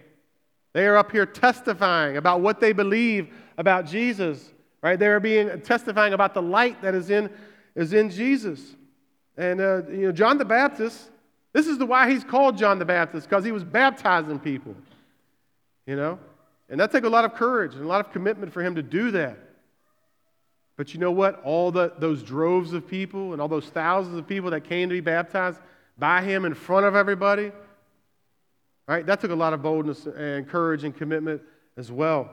[0.72, 4.52] They are up here testifying about what they believe about Jesus.
[4.82, 4.98] Right?
[4.98, 7.30] They are being testifying about the light that is in,
[7.74, 8.60] is in Jesus.
[9.36, 11.10] And uh, you know, John the Baptist,
[11.52, 14.74] this is the why he's called John the Baptist, because he was baptizing people.
[15.86, 16.18] You know?
[16.68, 18.82] And that took a lot of courage and a lot of commitment for him to
[18.82, 19.38] do that.
[20.76, 21.42] But you know what?
[21.42, 24.94] All the, those droves of people and all those thousands of people that came to
[24.94, 25.58] be baptized
[25.98, 27.50] by him in front of everybody,
[28.86, 29.04] right?
[29.04, 31.42] That took a lot of boldness and courage and commitment
[31.76, 32.30] as well.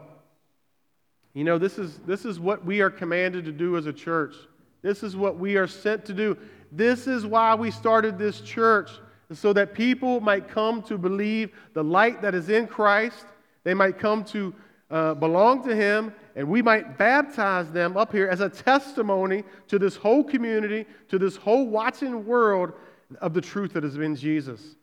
[1.35, 4.35] You know, this is, this is what we are commanded to do as a church.
[4.81, 6.37] This is what we are sent to do.
[6.71, 8.89] This is why we started this church,
[9.33, 13.25] so that people might come to believe the light that is in Christ.
[13.65, 14.55] They might come to
[14.89, 19.77] uh, belong to Him, and we might baptize them up here as a testimony to
[19.77, 22.71] this whole community, to this whole watching world
[23.19, 24.77] of the truth that is in Jesus.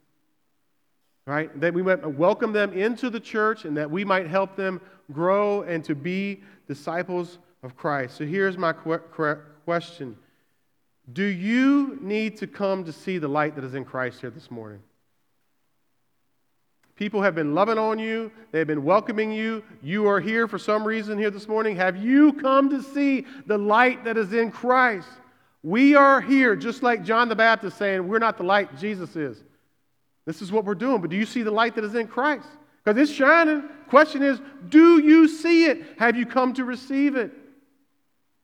[1.24, 1.60] Right?
[1.60, 4.80] That we might welcome them into the church and that we might help them
[5.12, 8.16] grow and to be disciples of Christ.
[8.16, 10.16] So here's my question
[11.12, 14.50] Do you need to come to see the light that is in Christ here this
[14.50, 14.80] morning?
[16.96, 18.30] People have been loving on you.
[18.52, 19.64] They've been welcoming you.
[19.82, 21.74] You are here for some reason here this morning.
[21.76, 25.08] Have you come to see the light that is in Christ?
[25.62, 29.42] We are here, just like John the Baptist saying, We're not the light, Jesus is.
[30.24, 31.00] This is what we're doing.
[31.00, 32.46] But do you see the light that is in Christ?
[32.82, 33.64] Because it's shining.
[33.88, 35.82] Question is, do you see it?
[35.98, 37.32] Have you come to receive it?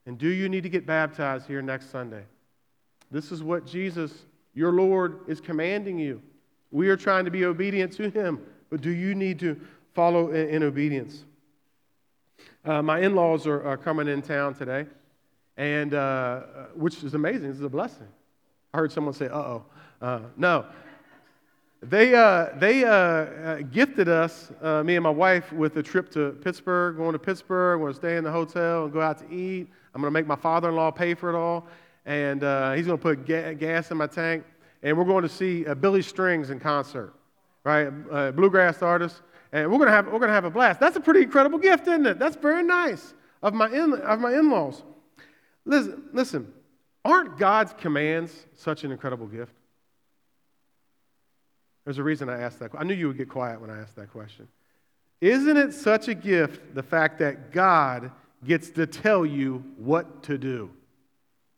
[0.06, 2.24] And do you need to get baptized here next Sunday?
[3.10, 4.12] This is what Jesus,
[4.54, 6.22] your Lord, is commanding you.
[6.70, 9.58] We are trying to be obedient to him, but do you need to
[9.94, 11.24] follow in, in obedience?
[12.64, 14.86] Uh, my in laws are, are, coming in town today,
[15.56, 16.40] and uh,
[16.74, 17.48] which is amazing.
[17.48, 18.08] This is a blessing.
[18.74, 19.64] I heard someone say, uh oh.
[20.00, 20.66] Uh, no.
[21.80, 24.50] They, uh, they uh, gifted us,
[24.84, 27.80] me and my wife, with a trip to Pittsburgh, going to Pittsburgh.
[27.80, 29.68] We're going to stay in the hotel and go out to eat.
[29.94, 31.66] I'm going to make my father in law pay for it all,
[32.04, 32.40] and
[32.76, 34.44] he's going to put ga- gas in my tank
[34.82, 37.14] and we're going to see uh, Billy Strings in concert,
[37.64, 37.88] right?
[38.10, 40.80] Uh, bluegrass artist, and we're going to have we're going to have a blast.
[40.80, 42.18] That's a pretty incredible gift, isn't it?
[42.18, 44.82] That's very nice of my in, of my in-laws.
[45.64, 46.52] Listen, listen,
[47.04, 49.54] aren't God's commands such an incredible gift?
[51.88, 52.72] There's a reason I asked that.
[52.76, 54.46] I knew you would get quiet when I asked that question.
[55.22, 58.12] Isn't it such a gift the fact that God
[58.44, 60.68] gets to tell you what to do?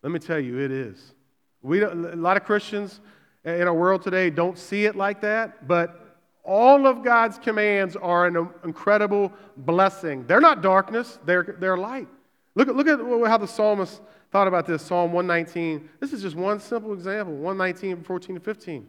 [0.04, 1.16] Let me tell you, it is.
[1.62, 3.00] We a lot of Christians
[3.44, 8.26] in our world today don't see it like that, but all of God's commands are
[8.26, 10.28] an incredible blessing.
[10.28, 12.06] They're not darkness, they're, they're light.
[12.54, 15.88] Look look at how the psalmist thought about this Psalm 119.
[15.98, 18.88] This is just one simple example 119, 14, and 15.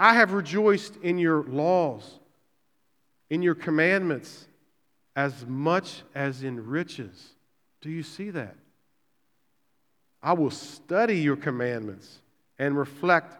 [0.00, 2.18] I have rejoiced in your laws,
[3.28, 4.46] in your commandments,
[5.14, 7.34] as much as in riches.
[7.82, 8.56] Do you see that?
[10.22, 12.22] I will study your commandments
[12.58, 13.36] and reflect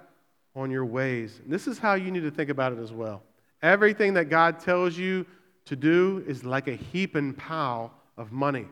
[0.55, 1.41] on your ways.
[1.43, 3.23] And this is how you need to think about it as well.
[3.63, 5.25] Everything that God tells you
[5.65, 8.67] to do is like a heaping pile of money.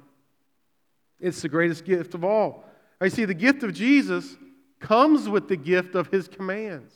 [1.21, 2.67] It's the greatest gift of all.
[3.01, 4.37] I see the gift of Jesus
[4.79, 6.93] comes with the gift of his commands.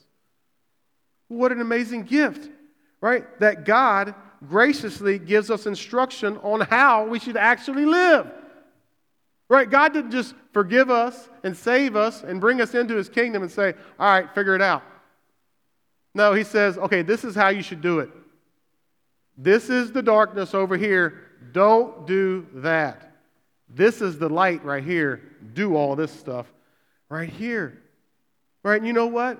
[1.32, 2.50] What an amazing gift,
[3.00, 3.24] right?
[3.40, 4.14] That God
[4.46, 8.30] graciously gives us instruction on how we should actually live.
[9.48, 9.68] Right?
[9.68, 13.50] God didn't just forgive us and save us and bring us into his kingdom and
[13.50, 14.82] say, all right, figure it out.
[16.14, 18.10] No, he says, okay, this is how you should do it.
[19.36, 21.30] This is the darkness over here.
[21.52, 23.14] Don't do that.
[23.68, 25.22] This is the light right here.
[25.54, 26.46] Do all this stuff
[27.08, 27.78] right here.
[28.62, 28.76] Right?
[28.76, 29.38] And you know what?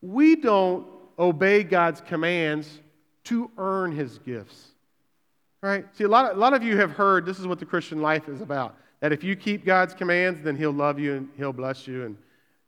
[0.00, 0.86] We don't
[1.18, 2.80] obey God's commands
[3.24, 4.68] to earn his gifts.
[5.60, 5.84] Right?
[5.96, 8.00] See, a lot, of, a lot of you have heard this is what the Christian
[8.00, 8.76] life is about.
[9.00, 12.04] That if you keep God's commands, then he'll love you and he'll bless you.
[12.04, 12.16] And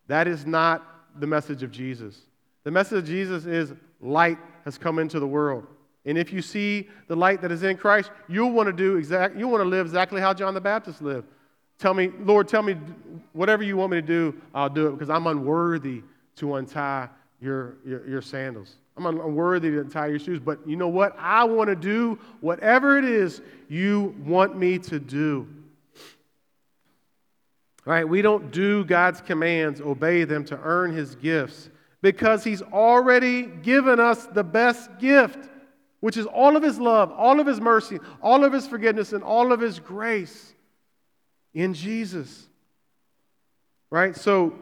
[0.08, 0.84] that is not
[1.18, 2.16] the message of Jesus.
[2.64, 5.66] The message of Jesus is light has come into the world.
[6.04, 9.36] And if you see the light that is in Christ, you'll want to do exact,
[9.36, 11.28] you'll want to live exactly how John the Baptist lived.
[11.78, 12.76] Tell me, Lord, tell me
[13.32, 16.02] whatever you want me to do, I'll do it because I'm unworthy
[16.36, 17.08] to untie
[17.40, 18.76] your, your, your sandals.
[18.96, 20.40] I'm unworthy to tie your shoes.
[20.40, 21.16] But you know what?
[21.18, 25.48] I want to do whatever it is you want me to do.
[27.86, 31.70] All right, we don't do God's commands, obey them to earn his gifts
[32.02, 35.48] because he's already given us the best gift,
[36.00, 39.24] which is all of his love, all of his mercy, all of his forgiveness, and
[39.24, 40.54] all of his grace
[41.54, 42.48] in Jesus.
[43.90, 44.14] Right?
[44.14, 44.54] So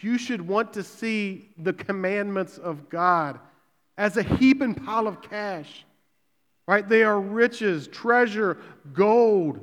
[0.00, 3.38] you should want to see the commandments of God
[3.96, 5.84] as a heap and pile of cash.
[6.66, 6.88] Right?
[6.88, 8.58] They are riches, treasure,
[8.92, 9.60] gold.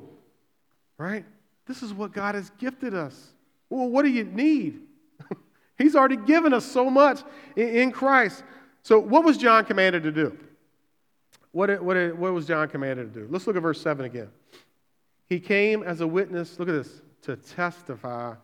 [0.97, 1.25] Right?
[1.67, 3.33] This is what God has gifted us.
[3.69, 4.81] Well, what do you need?
[5.77, 7.21] He's already given us so much
[7.55, 8.43] in Christ.
[8.83, 10.37] So, what was John commanded to do?
[11.51, 13.27] What, what, what was John commanded to do?
[13.29, 14.29] Let's look at verse 7 again.
[15.27, 18.35] He came as a witness, look at this, to testify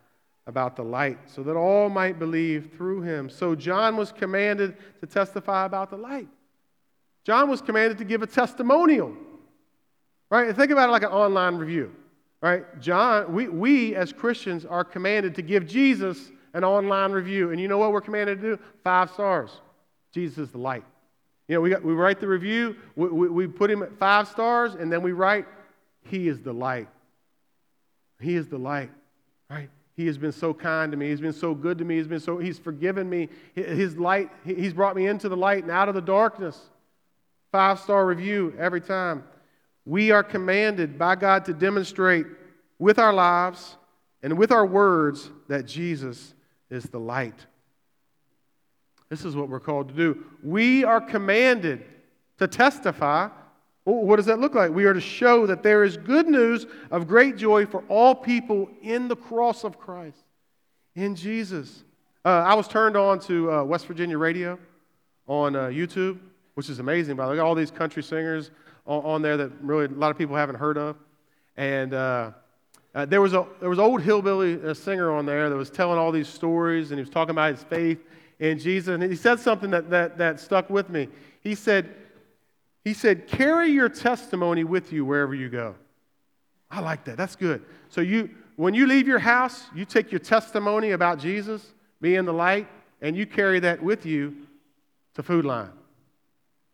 [0.52, 3.28] about the light, so that all might believe through him.
[3.30, 6.28] So, John was commanded to testify about the light.
[7.24, 9.18] John was commanded to give a testimonial.
[10.30, 10.56] Right?
[10.56, 11.92] think about it like an online review
[12.42, 12.80] right?
[12.82, 17.52] John, we, we as Christians are commanded to give Jesus an online review.
[17.52, 18.64] And you know what we're commanded to do?
[18.84, 19.52] Five stars.
[20.12, 20.84] Jesus is the light.
[21.48, 24.28] You know, we, got, we write the review, we, we, we put him at five
[24.28, 25.46] stars, and then we write,
[26.04, 26.88] He is the light.
[28.20, 28.92] He is the light,
[29.50, 29.70] right?
[30.02, 31.10] He has been so kind to me.
[31.10, 31.98] He's been so good to me.
[31.98, 33.30] He's been so, he's forgiven me.
[33.54, 36.60] His light, he's brought me into the light and out of the darkness.
[37.52, 39.24] Five star review every time.
[39.86, 42.26] We are commanded by God to demonstrate
[42.80, 43.78] with our lives
[44.24, 46.34] and with our words that Jesus
[46.72, 47.46] is the light.
[49.10, 50.24] This is what we're called to do.
[50.42, 51.86] We are commanded
[52.40, 53.30] to testify.
[53.84, 54.72] What does that look like?
[54.72, 58.70] We are to show that there is good news of great joy for all people
[58.82, 60.24] in the cross of Christ,
[60.96, 61.84] in Jesus.
[62.24, 64.60] Uh, I was turned on to uh, West Virginia radio
[65.28, 66.20] on uh, YouTube,
[66.54, 67.15] which is amazing.
[67.15, 68.52] By the way, all these country singers
[68.86, 70.96] on, on there that really a lot of people haven't heard of.
[71.58, 72.32] And uh,
[72.94, 75.72] uh, there was a there was an old hillbilly uh, singer on there that was
[75.72, 77.98] telling all these stories, and he was talking about his faith
[78.41, 78.89] in Jesus.
[78.89, 81.08] And he said something that, that, that stuck with me.
[81.41, 81.96] He said,
[82.84, 85.76] he said, carry your testimony with you wherever you go.
[86.70, 87.17] I like that.
[87.17, 87.63] That's good.
[87.89, 92.34] So you when you leave your house, you take your testimony about Jesus being the
[92.34, 92.67] light,
[93.02, 94.36] and you carry that with you
[95.15, 95.72] to Food Lion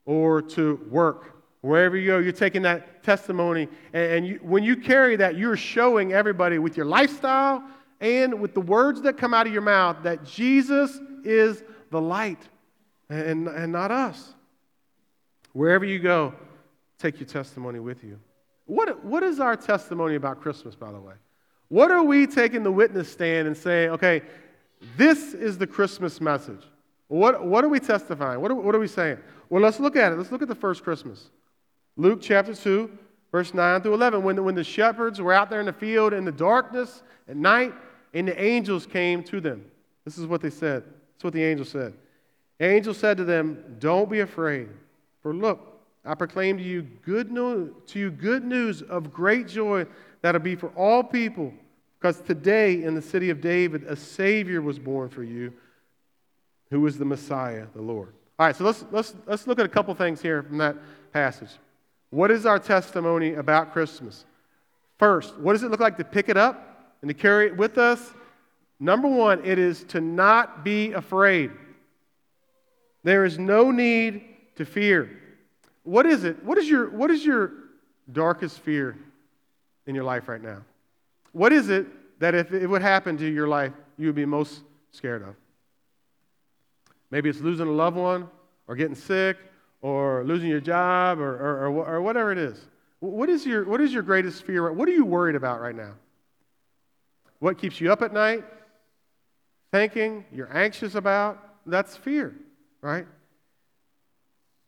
[0.06, 3.67] or to work Wherever you go, you're taking that testimony.
[3.93, 7.63] And, you, when you carry that, you're showing everybody with your lifestyle
[8.00, 12.39] and with the words that come out of your mouth that Jesus is the light
[13.10, 14.34] and, and not us.
[15.58, 16.36] Wherever you go,
[17.00, 18.20] take your testimony with you.
[18.67, 21.15] What, what is our testimony about Christmas, by the way?
[21.70, 24.22] What are we taking the witness stand and saying, okay,
[24.98, 26.62] this is the Christmas message?
[27.08, 28.39] What, what are we testifying?
[28.39, 29.17] What are, what are we saying?
[29.50, 30.17] Well, let's look at it.
[30.20, 31.32] Let's look at the first Christmas.
[31.96, 32.91] Luke chapter 2,
[33.32, 34.22] verse 9 through 11.
[34.22, 37.36] When the, when the shepherds were out there in the field in the darkness at
[37.36, 37.74] night,
[38.13, 39.65] and the angels came to them.
[40.06, 40.84] This is what they said.
[40.84, 41.96] That's what the angel said.
[42.60, 44.70] Angel said to them, Don't be afraid,
[45.28, 45.60] for look,
[46.06, 49.86] I proclaim to you good news, to you good news of great joy
[50.22, 51.54] that'll be for all people,
[52.00, 55.52] because today in the city of David a Savior was born for you,
[56.71, 58.13] who is the Messiah, the Lord.
[58.40, 60.78] All right, so let's, let's, let's look at a couple things here from that
[61.12, 61.50] passage.
[62.10, 64.23] What is our testimony about Christmas?
[64.98, 67.78] First, what does it look like to pick it up and to carry it with
[67.78, 68.13] us?
[68.80, 71.52] Number one, it is to not be afraid.
[73.04, 74.23] There is no need
[74.58, 75.10] to fear.
[75.83, 76.43] What is it?
[76.43, 77.51] What is your, what is your
[78.12, 78.97] darkest fear
[79.85, 80.62] in your life right now?
[81.31, 81.87] What is it
[82.19, 85.35] that if it would happen to your life, you would be most scared of?
[87.10, 88.29] Maybe it's losing a loved one
[88.67, 89.37] or getting sick
[89.81, 92.60] or losing your job or, or, or, or whatever it is.
[92.99, 94.71] What is, your, what is your greatest fear?
[94.73, 95.93] What are you worried about right now?
[97.39, 98.43] What keeps you up at night?
[99.71, 101.37] Thinking, you're anxious about?
[101.65, 102.35] That's fear,
[102.81, 103.05] right?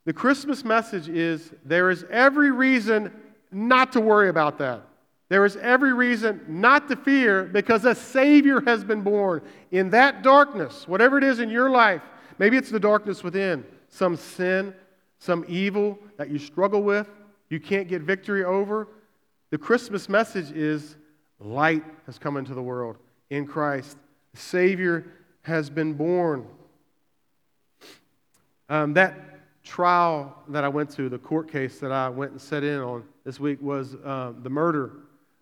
[0.04, 3.12] The Christmas message is there is every reason
[3.52, 4.82] not to worry about that.
[5.28, 9.42] There is every reason not to fear because a Savior has been born.
[9.70, 12.02] In that darkness, whatever it is in your life,
[12.38, 14.74] maybe it's the darkness within, some sin,
[15.18, 17.08] some evil that you struggle with,
[17.48, 18.88] you can't get victory over.
[19.50, 20.96] The Christmas message is
[21.38, 22.96] light has come into the world
[23.28, 23.96] in Christ.
[24.34, 25.04] The Savior
[25.42, 26.46] has been born.
[28.68, 29.14] Um, that
[29.64, 33.04] trial that I went to, the court case that I went and sat in on
[33.24, 34.92] this week, was uh, the murder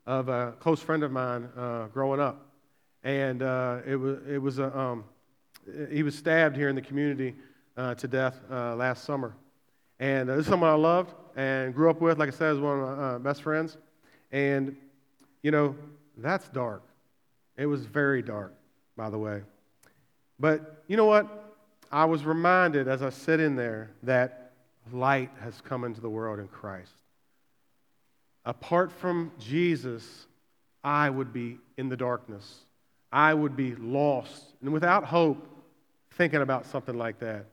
[0.07, 2.47] of a close friend of mine uh, growing up.
[3.05, 5.05] And uh, it was, it was a, um,
[5.91, 7.35] he was stabbed here in the community
[7.77, 9.35] uh, to death uh, last summer.
[10.01, 12.59] And uh, this is someone I loved and grew up with, like I said, as
[12.59, 13.77] one of my best friends.
[14.33, 14.77] And,
[15.43, 15.77] you know,
[16.17, 16.83] that's dark.
[17.57, 18.55] It was very dark,
[18.97, 19.43] by the way.
[20.41, 21.38] But you know what?
[21.91, 24.53] I was reminded as I sit in there that
[24.93, 26.93] light has come into the world in Christ.
[28.45, 30.27] Apart from Jesus,
[30.85, 32.61] I would be in the darkness.
[33.13, 35.47] I would be lost and without hope
[36.13, 37.47] thinking about something like that.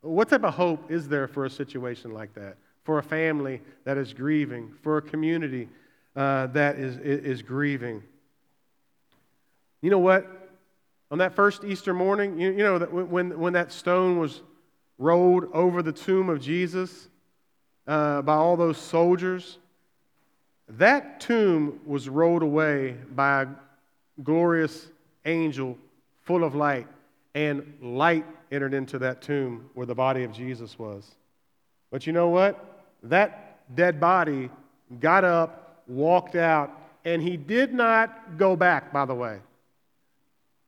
[0.00, 2.56] What type of hope is there for a situation like that?
[2.84, 5.68] For a family that is grieving, for a community
[6.16, 8.02] uh, that is, is grieving.
[9.80, 10.41] You know what?
[11.12, 14.40] On that first Easter morning, you, you know, when, when that stone was
[14.96, 17.10] rolled over the tomb of Jesus
[17.86, 19.58] uh, by all those soldiers,
[20.70, 23.46] that tomb was rolled away by a
[24.22, 24.88] glorious
[25.26, 25.76] angel
[26.22, 26.86] full of light,
[27.34, 31.14] and light entered into that tomb where the body of Jesus was.
[31.90, 32.86] But you know what?
[33.02, 34.48] That dead body
[34.98, 36.70] got up, walked out,
[37.04, 39.40] and he did not go back, by the way.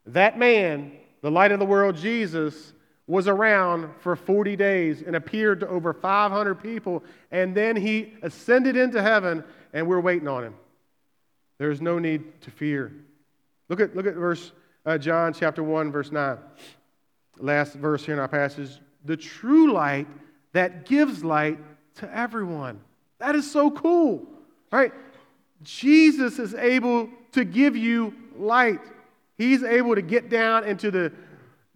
[0.07, 0.93] That man,
[1.23, 2.73] the light of the world, Jesus,
[3.07, 8.77] was around for 40 days and appeared to over 500 people, and then he ascended
[8.77, 10.55] into heaven, and we're waiting on him.
[11.59, 12.93] There is no need to fear.
[13.69, 14.53] Look at, look at verse
[14.87, 16.39] uh, John chapter 1, verse 9.
[17.39, 18.71] Last verse here in our passage.
[19.05, 20.07] The true light
[20.53, 21.59] that gives light
[21.97, 22.81] to everyone.
[23.19, 24.27] That is so cool.
[24.71, 24.93] right?
[25.63, 28.81] Jesus is able to give you light.
[29.37, 31.12] He's able to get down into the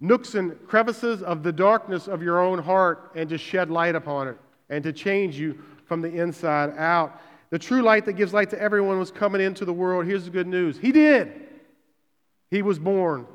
[0.01, 4.29] nooks and crevices of the darkness of your own heart and to shed light upon
[4.29, 4.39] it
[4.71, 7.21] and to change you from the inside out.
[7.51, 10.07] The true light that gives light to everyone was coming into the world.
[10.07, 11.49] Here's the good news He did.
[12.51, 13.27] He was born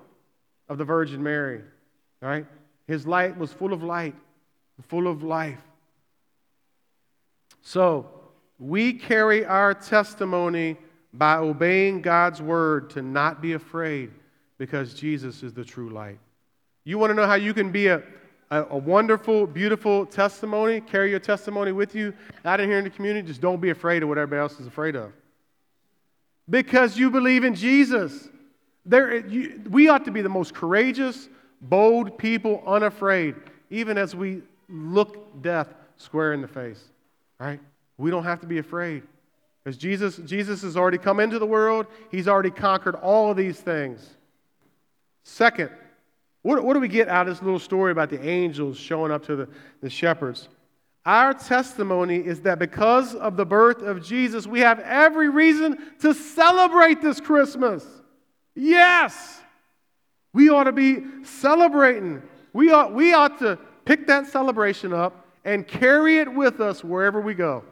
[0.69, 1.61] of the Virgin Mary,
[2.21, 2.45] right?
[2.88, 4.15] His light was full of light,
[4.88, 5.61] full of life.
[7.61, 8.09] So,
[8.59, 10.78] we carry our testimony
[11.14, 14.11] by obeying God's word to not be afraid
[14.57, 16.20] because Jesus is the true light.
[16.86, 18.01] You want to know how you can be a,
[18.49, 20.82] a, a, wonderful, beautiful testimony?
[20.82, 23.28] Carry your testimony with you out in here in the community.
[23.28, 25.14] Just don't be afraid of what everybody else is afraid of.
[26.49, 28.30] Because you believe in Jesus.
[28.86, 31.30] There, you, we ought to be the most courageous,
[31.61, 33.36] bold people, unafraid,
[33.70, 36.84] even as we look death square in the face.
[37.39, 37.61] Right?
[37.97, 39.03] We don't have to be afraid.
[39.64, 43.59] Because Jesus, Jesus has already come into the world, he's already conquered all of these
[43.59, 44.18] things.
[45.24, 45.70] Second,
[46.41, 49.26] what, what do we get out of this little story about the angels showing up
[49.28, 49.49] to the,
[49.82, 50.49] the shepherds?
[51.05, 56.14] Our testimony is that because of the birth of Jesus, we have every reason to
[56.14, 57.86] celebrate this Christmas.
[58.55, 59.41] Yes,
[60.34, 62.22] we ought to be celebrating.
[62.51, 67.20] We ought, we ought to pick that celebration up and carry it with us wherever
[67.20, 67.64] we go.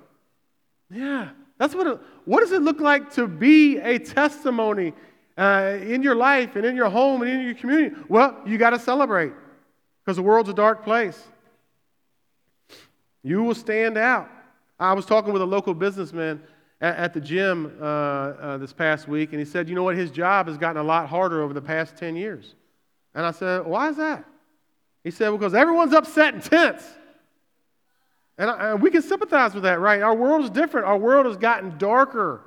[0.89, 1.29] Yeah.
[1.62, 4.93] That's what, it, what does it look like to be a testimony
[5.38, 7.95] uh, in your life and in your home and in your community?
[8.09, 9.32] Well, you got to celebrate
[10.03, 11.24] because the world's a dark place.
[13.22, 14.28] You will stand out.
[14.80, 16.41] I was talking with a local businessman
[16.82, 19.95] at, at the gym uh, uh, this past week, and he said, You know what?
[19.95, 22.55] His job has gotten a lot harder over the past 10 years.
[23.14, 24.26] And I said, Why is that?
[25.03, 26.84] He said, Because everyone's upset and tense.
[28.38, 30.01] And, I, we can sympathize with that, right?
[30.01, 30.88] Our world is different.
[30.88, 32.41] Our world has gotten darker.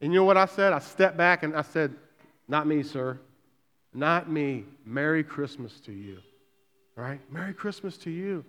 [0.00, 0.72] And you know what I said?
[0.72, 1.94] I stepped back and I said,
[2.48, 3.18] Not me, sir.
[3.92, 4.64] Not me.
[4.84, 6.18] Merry Christmas to you.
[6.94, 7.20] Right?
[7.30, 8.44] Merry Christmas to you.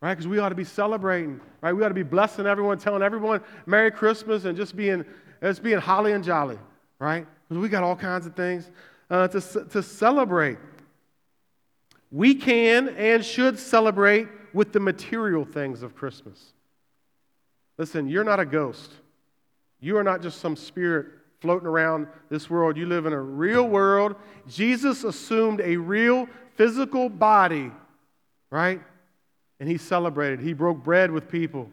[0.00, 0.14] Right?
[0.14, 1.40] Because we ought to be celebrating.
[1.60, 1.72] Right?
[1.72, 5.04] We ought to be blessing everyone, telling everyone Merry Christmas and just being,
[5.42, 6.58] just being holly and jolly.
[6.98, 7.26] Right?
[7.48, 8.70] Because we got all kinds of things
[9.10, 10.58] uh, to, to celebrate.
[12.10, 16.52] We can and should celebrate with the material things of Christmas.
[17.76, 18.92] Listen, you're not a ghost.
[19.80, 21.06] You are not just some spirit
[21.40, 22.76] floating around this world.
[22.76, 24.14] You live in a real world.
[24.48, 27.70] Jesus assumed a real physical body,
[28.50, 28.80] right?
[29.60, 30.40] And he celebrated.
[30.40, 31.68] He broke bread with people.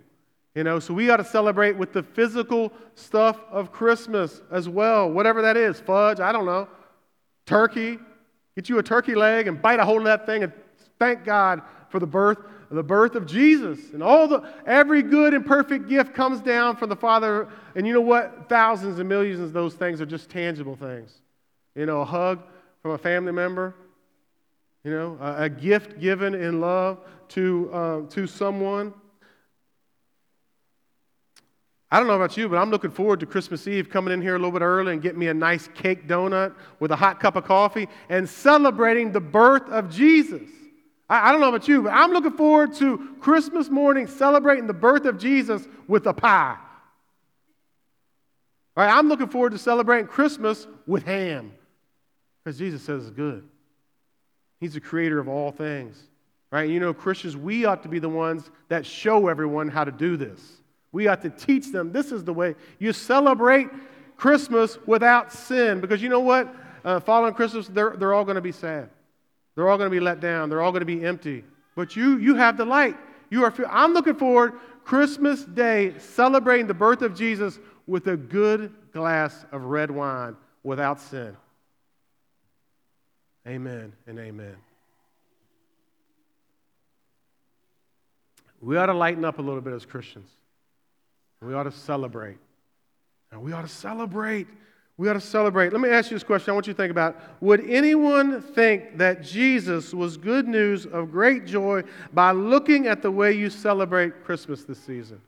[0.56, 5.10] You know, so we got to celebrate with the physical stuff of Christmas as well,
[5.10, 6.68] whatever that is fudge, I don't know,
[7.46, 8.00] turkey.
[8.56, 10.52] Get you a turkey leg and bite a hold of that thing and
[11.00, 12.40] thank God for the birth
[12.78, 13.92] the birth of Jesus.
[13.94, 17.50] And all the every good and perfect gift comes down from the Father.
[17.76, 18.48] And you know what?
[18.48, 21.14] Thousands and millions of those things are just tangible things.
[21.76, 22.40] You know, a hug
[22.82, 23.76] from a family member,
[24.84, 27.00] you know, a, a gift given in love
[27.30, 28.94] to, uh, to someone.
[31.92, 34.36] I don't know about you, but I'm looking forward to Christmas Eve coming in here
[34.36, 37.36] a little bit early and getting me a nice cake donut with a hot cup
[37.36, 40.50] of coffee and celebrating the birth of Jesus.
[41.12, 44.74] I, I don't know about you, but I'm looking forward to Christmas morning celebrating the
[44.74, 46.58] birth of Jesus with a pie.
[48.78, 51.52] All right, I'm looking forward to celebrating Christmas with ham
[52.44, 53.44] because Jesus says it's good.
[54.62, 56.02] He's the creator of all things.
[56.50, 56.70] Right?
[56.70, 60.18] You know, Christians, we ought to be the ones that show everyone how to do
[60.18, 60.40] this.
[60.92, 63.68] We ought to teach them this is the way you celebrate
[64.18, 65.80] Christmas without sin.
[65.80, 66.54] Because you know what?
[66.84, 68.90] Uh, following Christmas, they're, they're all going to be sad.
[69.56, 70.50] They're all going to be let down.
[70.50, 71.44] They're all going to be empty.
[71.76, 72.96] But you, you have the light.
[73.30, 73.54] You are.
[73.70, 79.64] I'm looking forward Christmas Day celebrating the birth of Jesus with a good glass of
[79.64, 81.36] red wine without sin.
[83.48, 84.56] Amen and amen.
[88.62, 90.30] We ought to lighten up a little bit as Christians.
[91.42, 92.38] We ought to celebrate.
[93.32, 94.48] And we ought to celebrate.
[94.98, 95.72] We ought to celebrate.
[95.72, 96.52] Let me ask you this question.
[96.52, 101.12] I want you to think about Would anyone think that Jesus was good news of
[101.12, 101.84] great joy
[102.14, 105.22] by looking at the way you celebrate Christmas this season?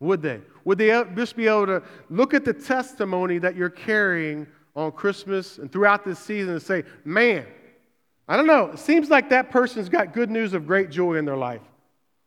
[0.00, 0.40] Would they?
[0.64, 5.58] Would they just be able to look at the testimony that you're carrying on Christmas
[5.58, 7.46] and throughout this season and say, man,
[8.28, 11.24] I don't know, it seems like that person's got good news of great joy in
[11.24, 11.60] their life.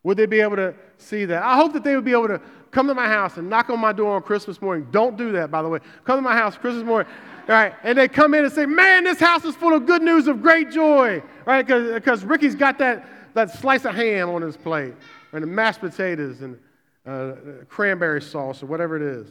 [0.04, 1.44] Would they be able to see that?
[1.44, 2.42] I hope that they would be able to
[2.72, 4.88] come to my house and knock on my door on Christmas morning.
[4.92, 5.80] Don't do that, by the way.
[6.04, 7.12] Come to my house Christmas morning.
[7.48, 10.02] All right, and they come in and say, Man, this house is full of good
[10.02, 11.22] news of great joy.
[11.46, 11.66] Right?
[11.66, 14.94] Because Ricky's got that, that slice of ham on his plate,
[15.32, 16.60] and the mashed potatoes and
[17.06, 17.34] uh,
[17.70, 19.28] cranberry sauce or whatever it is.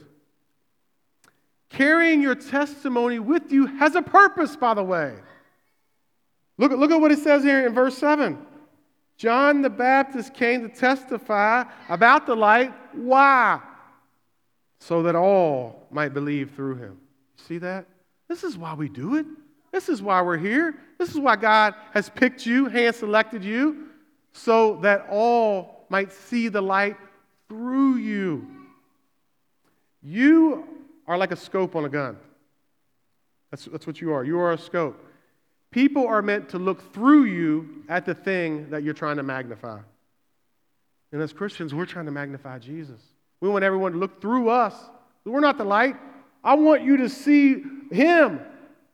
[1.68, 5.14] Carrying your testimony with you has a purpose, by the way.
[6.58, 8.38] Look, look at what it says here in verse 7.
[9.22, 12.74] John the Baptist came to testify about the light.
[12.92, 13.60] Why?
[14.80, 16.98] So that all might believe through him.
[17.36, 17.86] See that?
[18.28, 19.26] This is why we do it.
[19.70, 20.74] This is why we're here.
[20.98, 23.90] This is why God has picked you, hand selected you,
[24.32, 26.96] so that all might see the light
[27.48, 28.44] through you.
[30.02, 30.66] You
[31.06, 32.16] are like a scope on a gun.
[33.52, 34.24] That's, that's what you are.
[34.24, 35.00] You are a scope.
[35.72, 39.80] People are meant to look through you at the thing that you're trying to magnify.
[41.10, 43.00] And as Christians, we're trying to magnify Jesus.
[43.40, 44.74] We want everyone to look through us.
[45.24, 45.96] We're not the light.
[46.44, 48.40] I want you to see Him.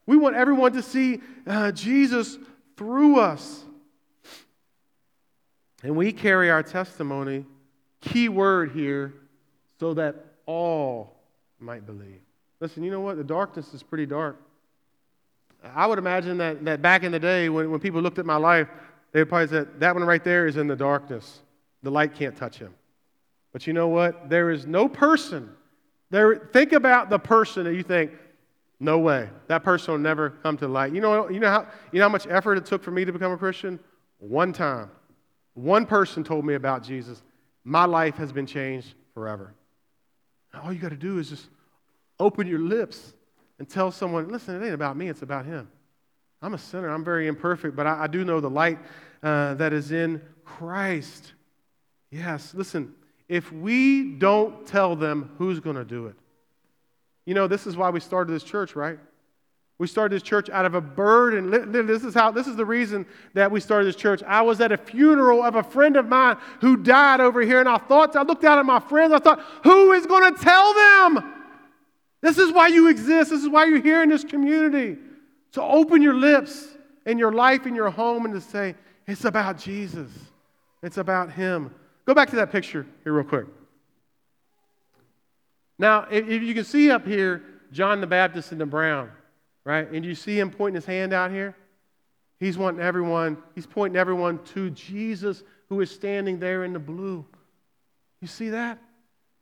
[0.06, 2.38] We want everyone to see uh, Jesus
[2.76, 3.64] through us.
[5.82, 7.44] And we carry our testimony,
[8.00, 9.14] key word here,
[9.80, 10.16] so that
[10.46, 11.16] all
[11.58, 12.20] might believe.
[12.60, 13.16] Listen, you know what?
[13.16, 14.40] The darkness is pretty dark.
[15.64, 18.36] I would imagine that, that back in the day, when, when people looked at my
[18.36, 18.68] life,
[19.12, 21.40] they would probably say, That one right there is in the darkness.
[21.82, 22.74] The light can't touch him.
[23.52, 24.28] But you know what?
[24.28, 25.50] There is no person.
[26.10, 28.12] There, think about the person that you think,
[28.80, 29.28] no way.
[29.48, 30.92] That person will never come to light.
[30.92, 33.12] You know, you know, how, you know how much effort it took for me to
[33.12, 33.78] become a Christian?
[34.18, 34.90] One time.
[35.54, 37.22] One person told me about Jesus.
[37.64, 39.54] My life has been changed forever.
[40.62, 41.48] All you got to do is just
[42.18, 43.12] open your lips
[43.58, 45.68] and tell someone, listen, it ain't about me, it's about him.
[46.40, 46.88] I'm a sinner.
[46.88, 48.78] I'm very imperfect, but I, I do know the light
[49.22, 51.32] uh, that is in Christ.
[52.10, 52.94] Yes, listen,
[53.28, 56.14] if we don't tell them, who's going to do it?
[57.26, 58.98] You know, this is why we started this church, right?
[59.78, 61.50] We started this church out of a burden.
[61.86, 64.22] This is how this is the reason that we started this church.
[64.24, 67.68] I was at a funeral of a friend of mine who died over here, and
[67.68, 70.74] I thought, I looked out at my friends, I thought, who is going to tell
[70.74, 71.34] them?
[72.20, 73.30] This is why you exist.
[73.30, 74.98] This is why you're here in this community.
[75.52, 76.66] To open your lips
[77.06, 78.74] and your life, and your home, and to say,
[79.06, 80.10] it's about Jesus.
[80.82, 81.74] It's about Him.
[82.04, 83.46] Go back to that picture here, real quick.
[85.78, 87.42] Now, if, you can see up here,
[87.72, 89.10] John the Baptist in the brown,
[89.64, 89.90] right?
[89.90, 91.54] And you see him pointing his hand out here?
[92.40, 97.24] He's wanting everyone, he's pointing everyone to Jesus who is standing there in the blue.
[98.20, 98.78] You see that?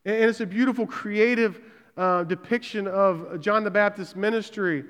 [0.04, 1.60] And it's a beautiful, creative
[1.96, 4.84] uh, depiction of John the Baptist's ministry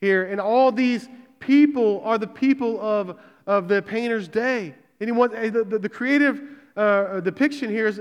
[0.00, 0.24] here.
[0.24, 1.08] And all these
[1.40, 4.74] people are the people of, of the painter's day.
[5.00, 6.42] And he wants, the, the, the creative
[6.76, 8.00] uh, depiction here is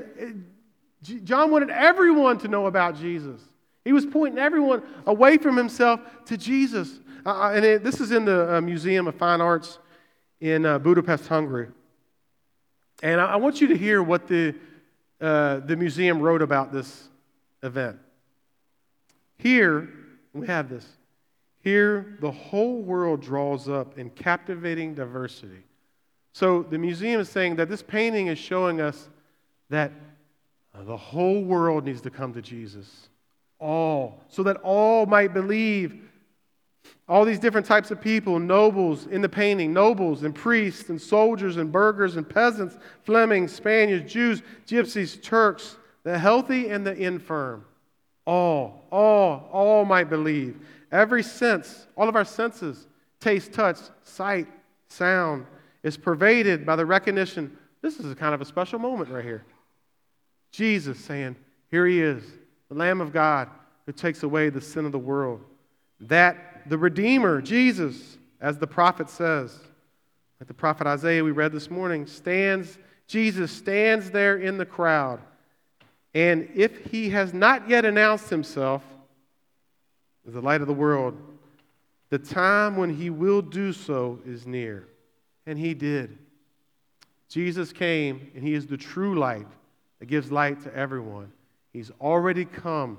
[1.23, 3.41] John wanted everyone to know about Jesus.
[3.85, 6.99] He was pointing everyone away from himself to Jesus.
[7.25, 9.79] Uh, uh, and it, this is in the uh, Museum of Fine Arts
[10.41, 11.69] in uh, Budapest, Hungary.
[13.01, 14.55] And I, I, want you to hear what the,
[15.21, 17.07] uh, the museum wrote about this
[17.63, 17.97] event.
[19.37, 19.89] Here,
[20.33, 20.85] we have this.
[21.61, 25.63] Here, the whole world draws up in captivating diversity.
[26.33, 29.09] So the museum is saying that this painting is showing us
[29.69, 29.91] that
[30.85, 33.09] the whole world needs to come to Jesus.
[33.59, 34.23] All.
[34.29, 36.03] So that all might believe.
[37.09, 41.57] All these different types of people, nobles in the painting, nobles and priests and soldiers
[41.57, 47.65] and burghers and peasants, Flemings, Spaniards, Jews, gypsies, Turks, the healthy and the infirm.
[48.27, 50.59] All, all, all might believe.
[50.91, 52.85] Every sense, all of our senses,
[53.19, 54.47] taste, touch, sight,
[54.89, 55.47] sound,
[55.81, 59.45] is pervaded by the recognition this is a kind of a special moment right here.
[60.51, 61.35] Jesus saying,
[61.69, 62.23] Here he is,
[62.69, 63.49] the Lamb of God
[63.85, 65.41] who takes away the sin of the world.
[66.01, 69.57] That the Redeemer, Jesus, as the prophet says,
[70.39, 75.21] like the prophet Isaiah we read this morning, stands, Jesus stands there in the crowd.
[76.17, 78.81] And if he has not yet announced himself
[80.27, 81.15] as the light of the world,
[82.09, 84.87] the time when he will do so is near.
[85.45, 86.17] And he did.
[87.29, 89.45] Jesus came, and he is the true light
[89.99, 91.31] that gives light to everyone.
[91.71, 92.97] He's already come.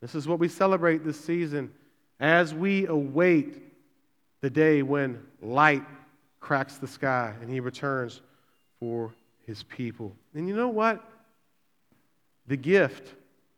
[0.00, 1.72] This is what we celebrate this season
[2.20, 3.60] as we await
[4.40, 5.82] the day when light
[6.38, 8.20] cracks the sky and he returns
[8.78, 9.12] for
[9.48, 10.14] his people.
[10.32, 11.04] And you know what?
[12.46, 13.14] The gift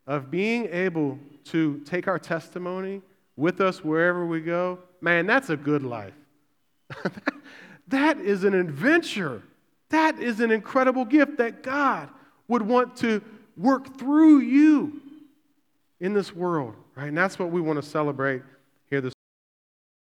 [0.07, 3.03] of being able to take our testimony
[3.37, 6.15] with us wherever we go, man, that's a good life.
[7.89, 9.43] that is an adventure.
[9.91, 12.09] That is an incredible gift that God
[12.49, 13.23] would want to
[13.57, 15.01] work through you
[16.01, 17.09] in this world, right?
[17.09, 18.43] And that's what we want to celebrate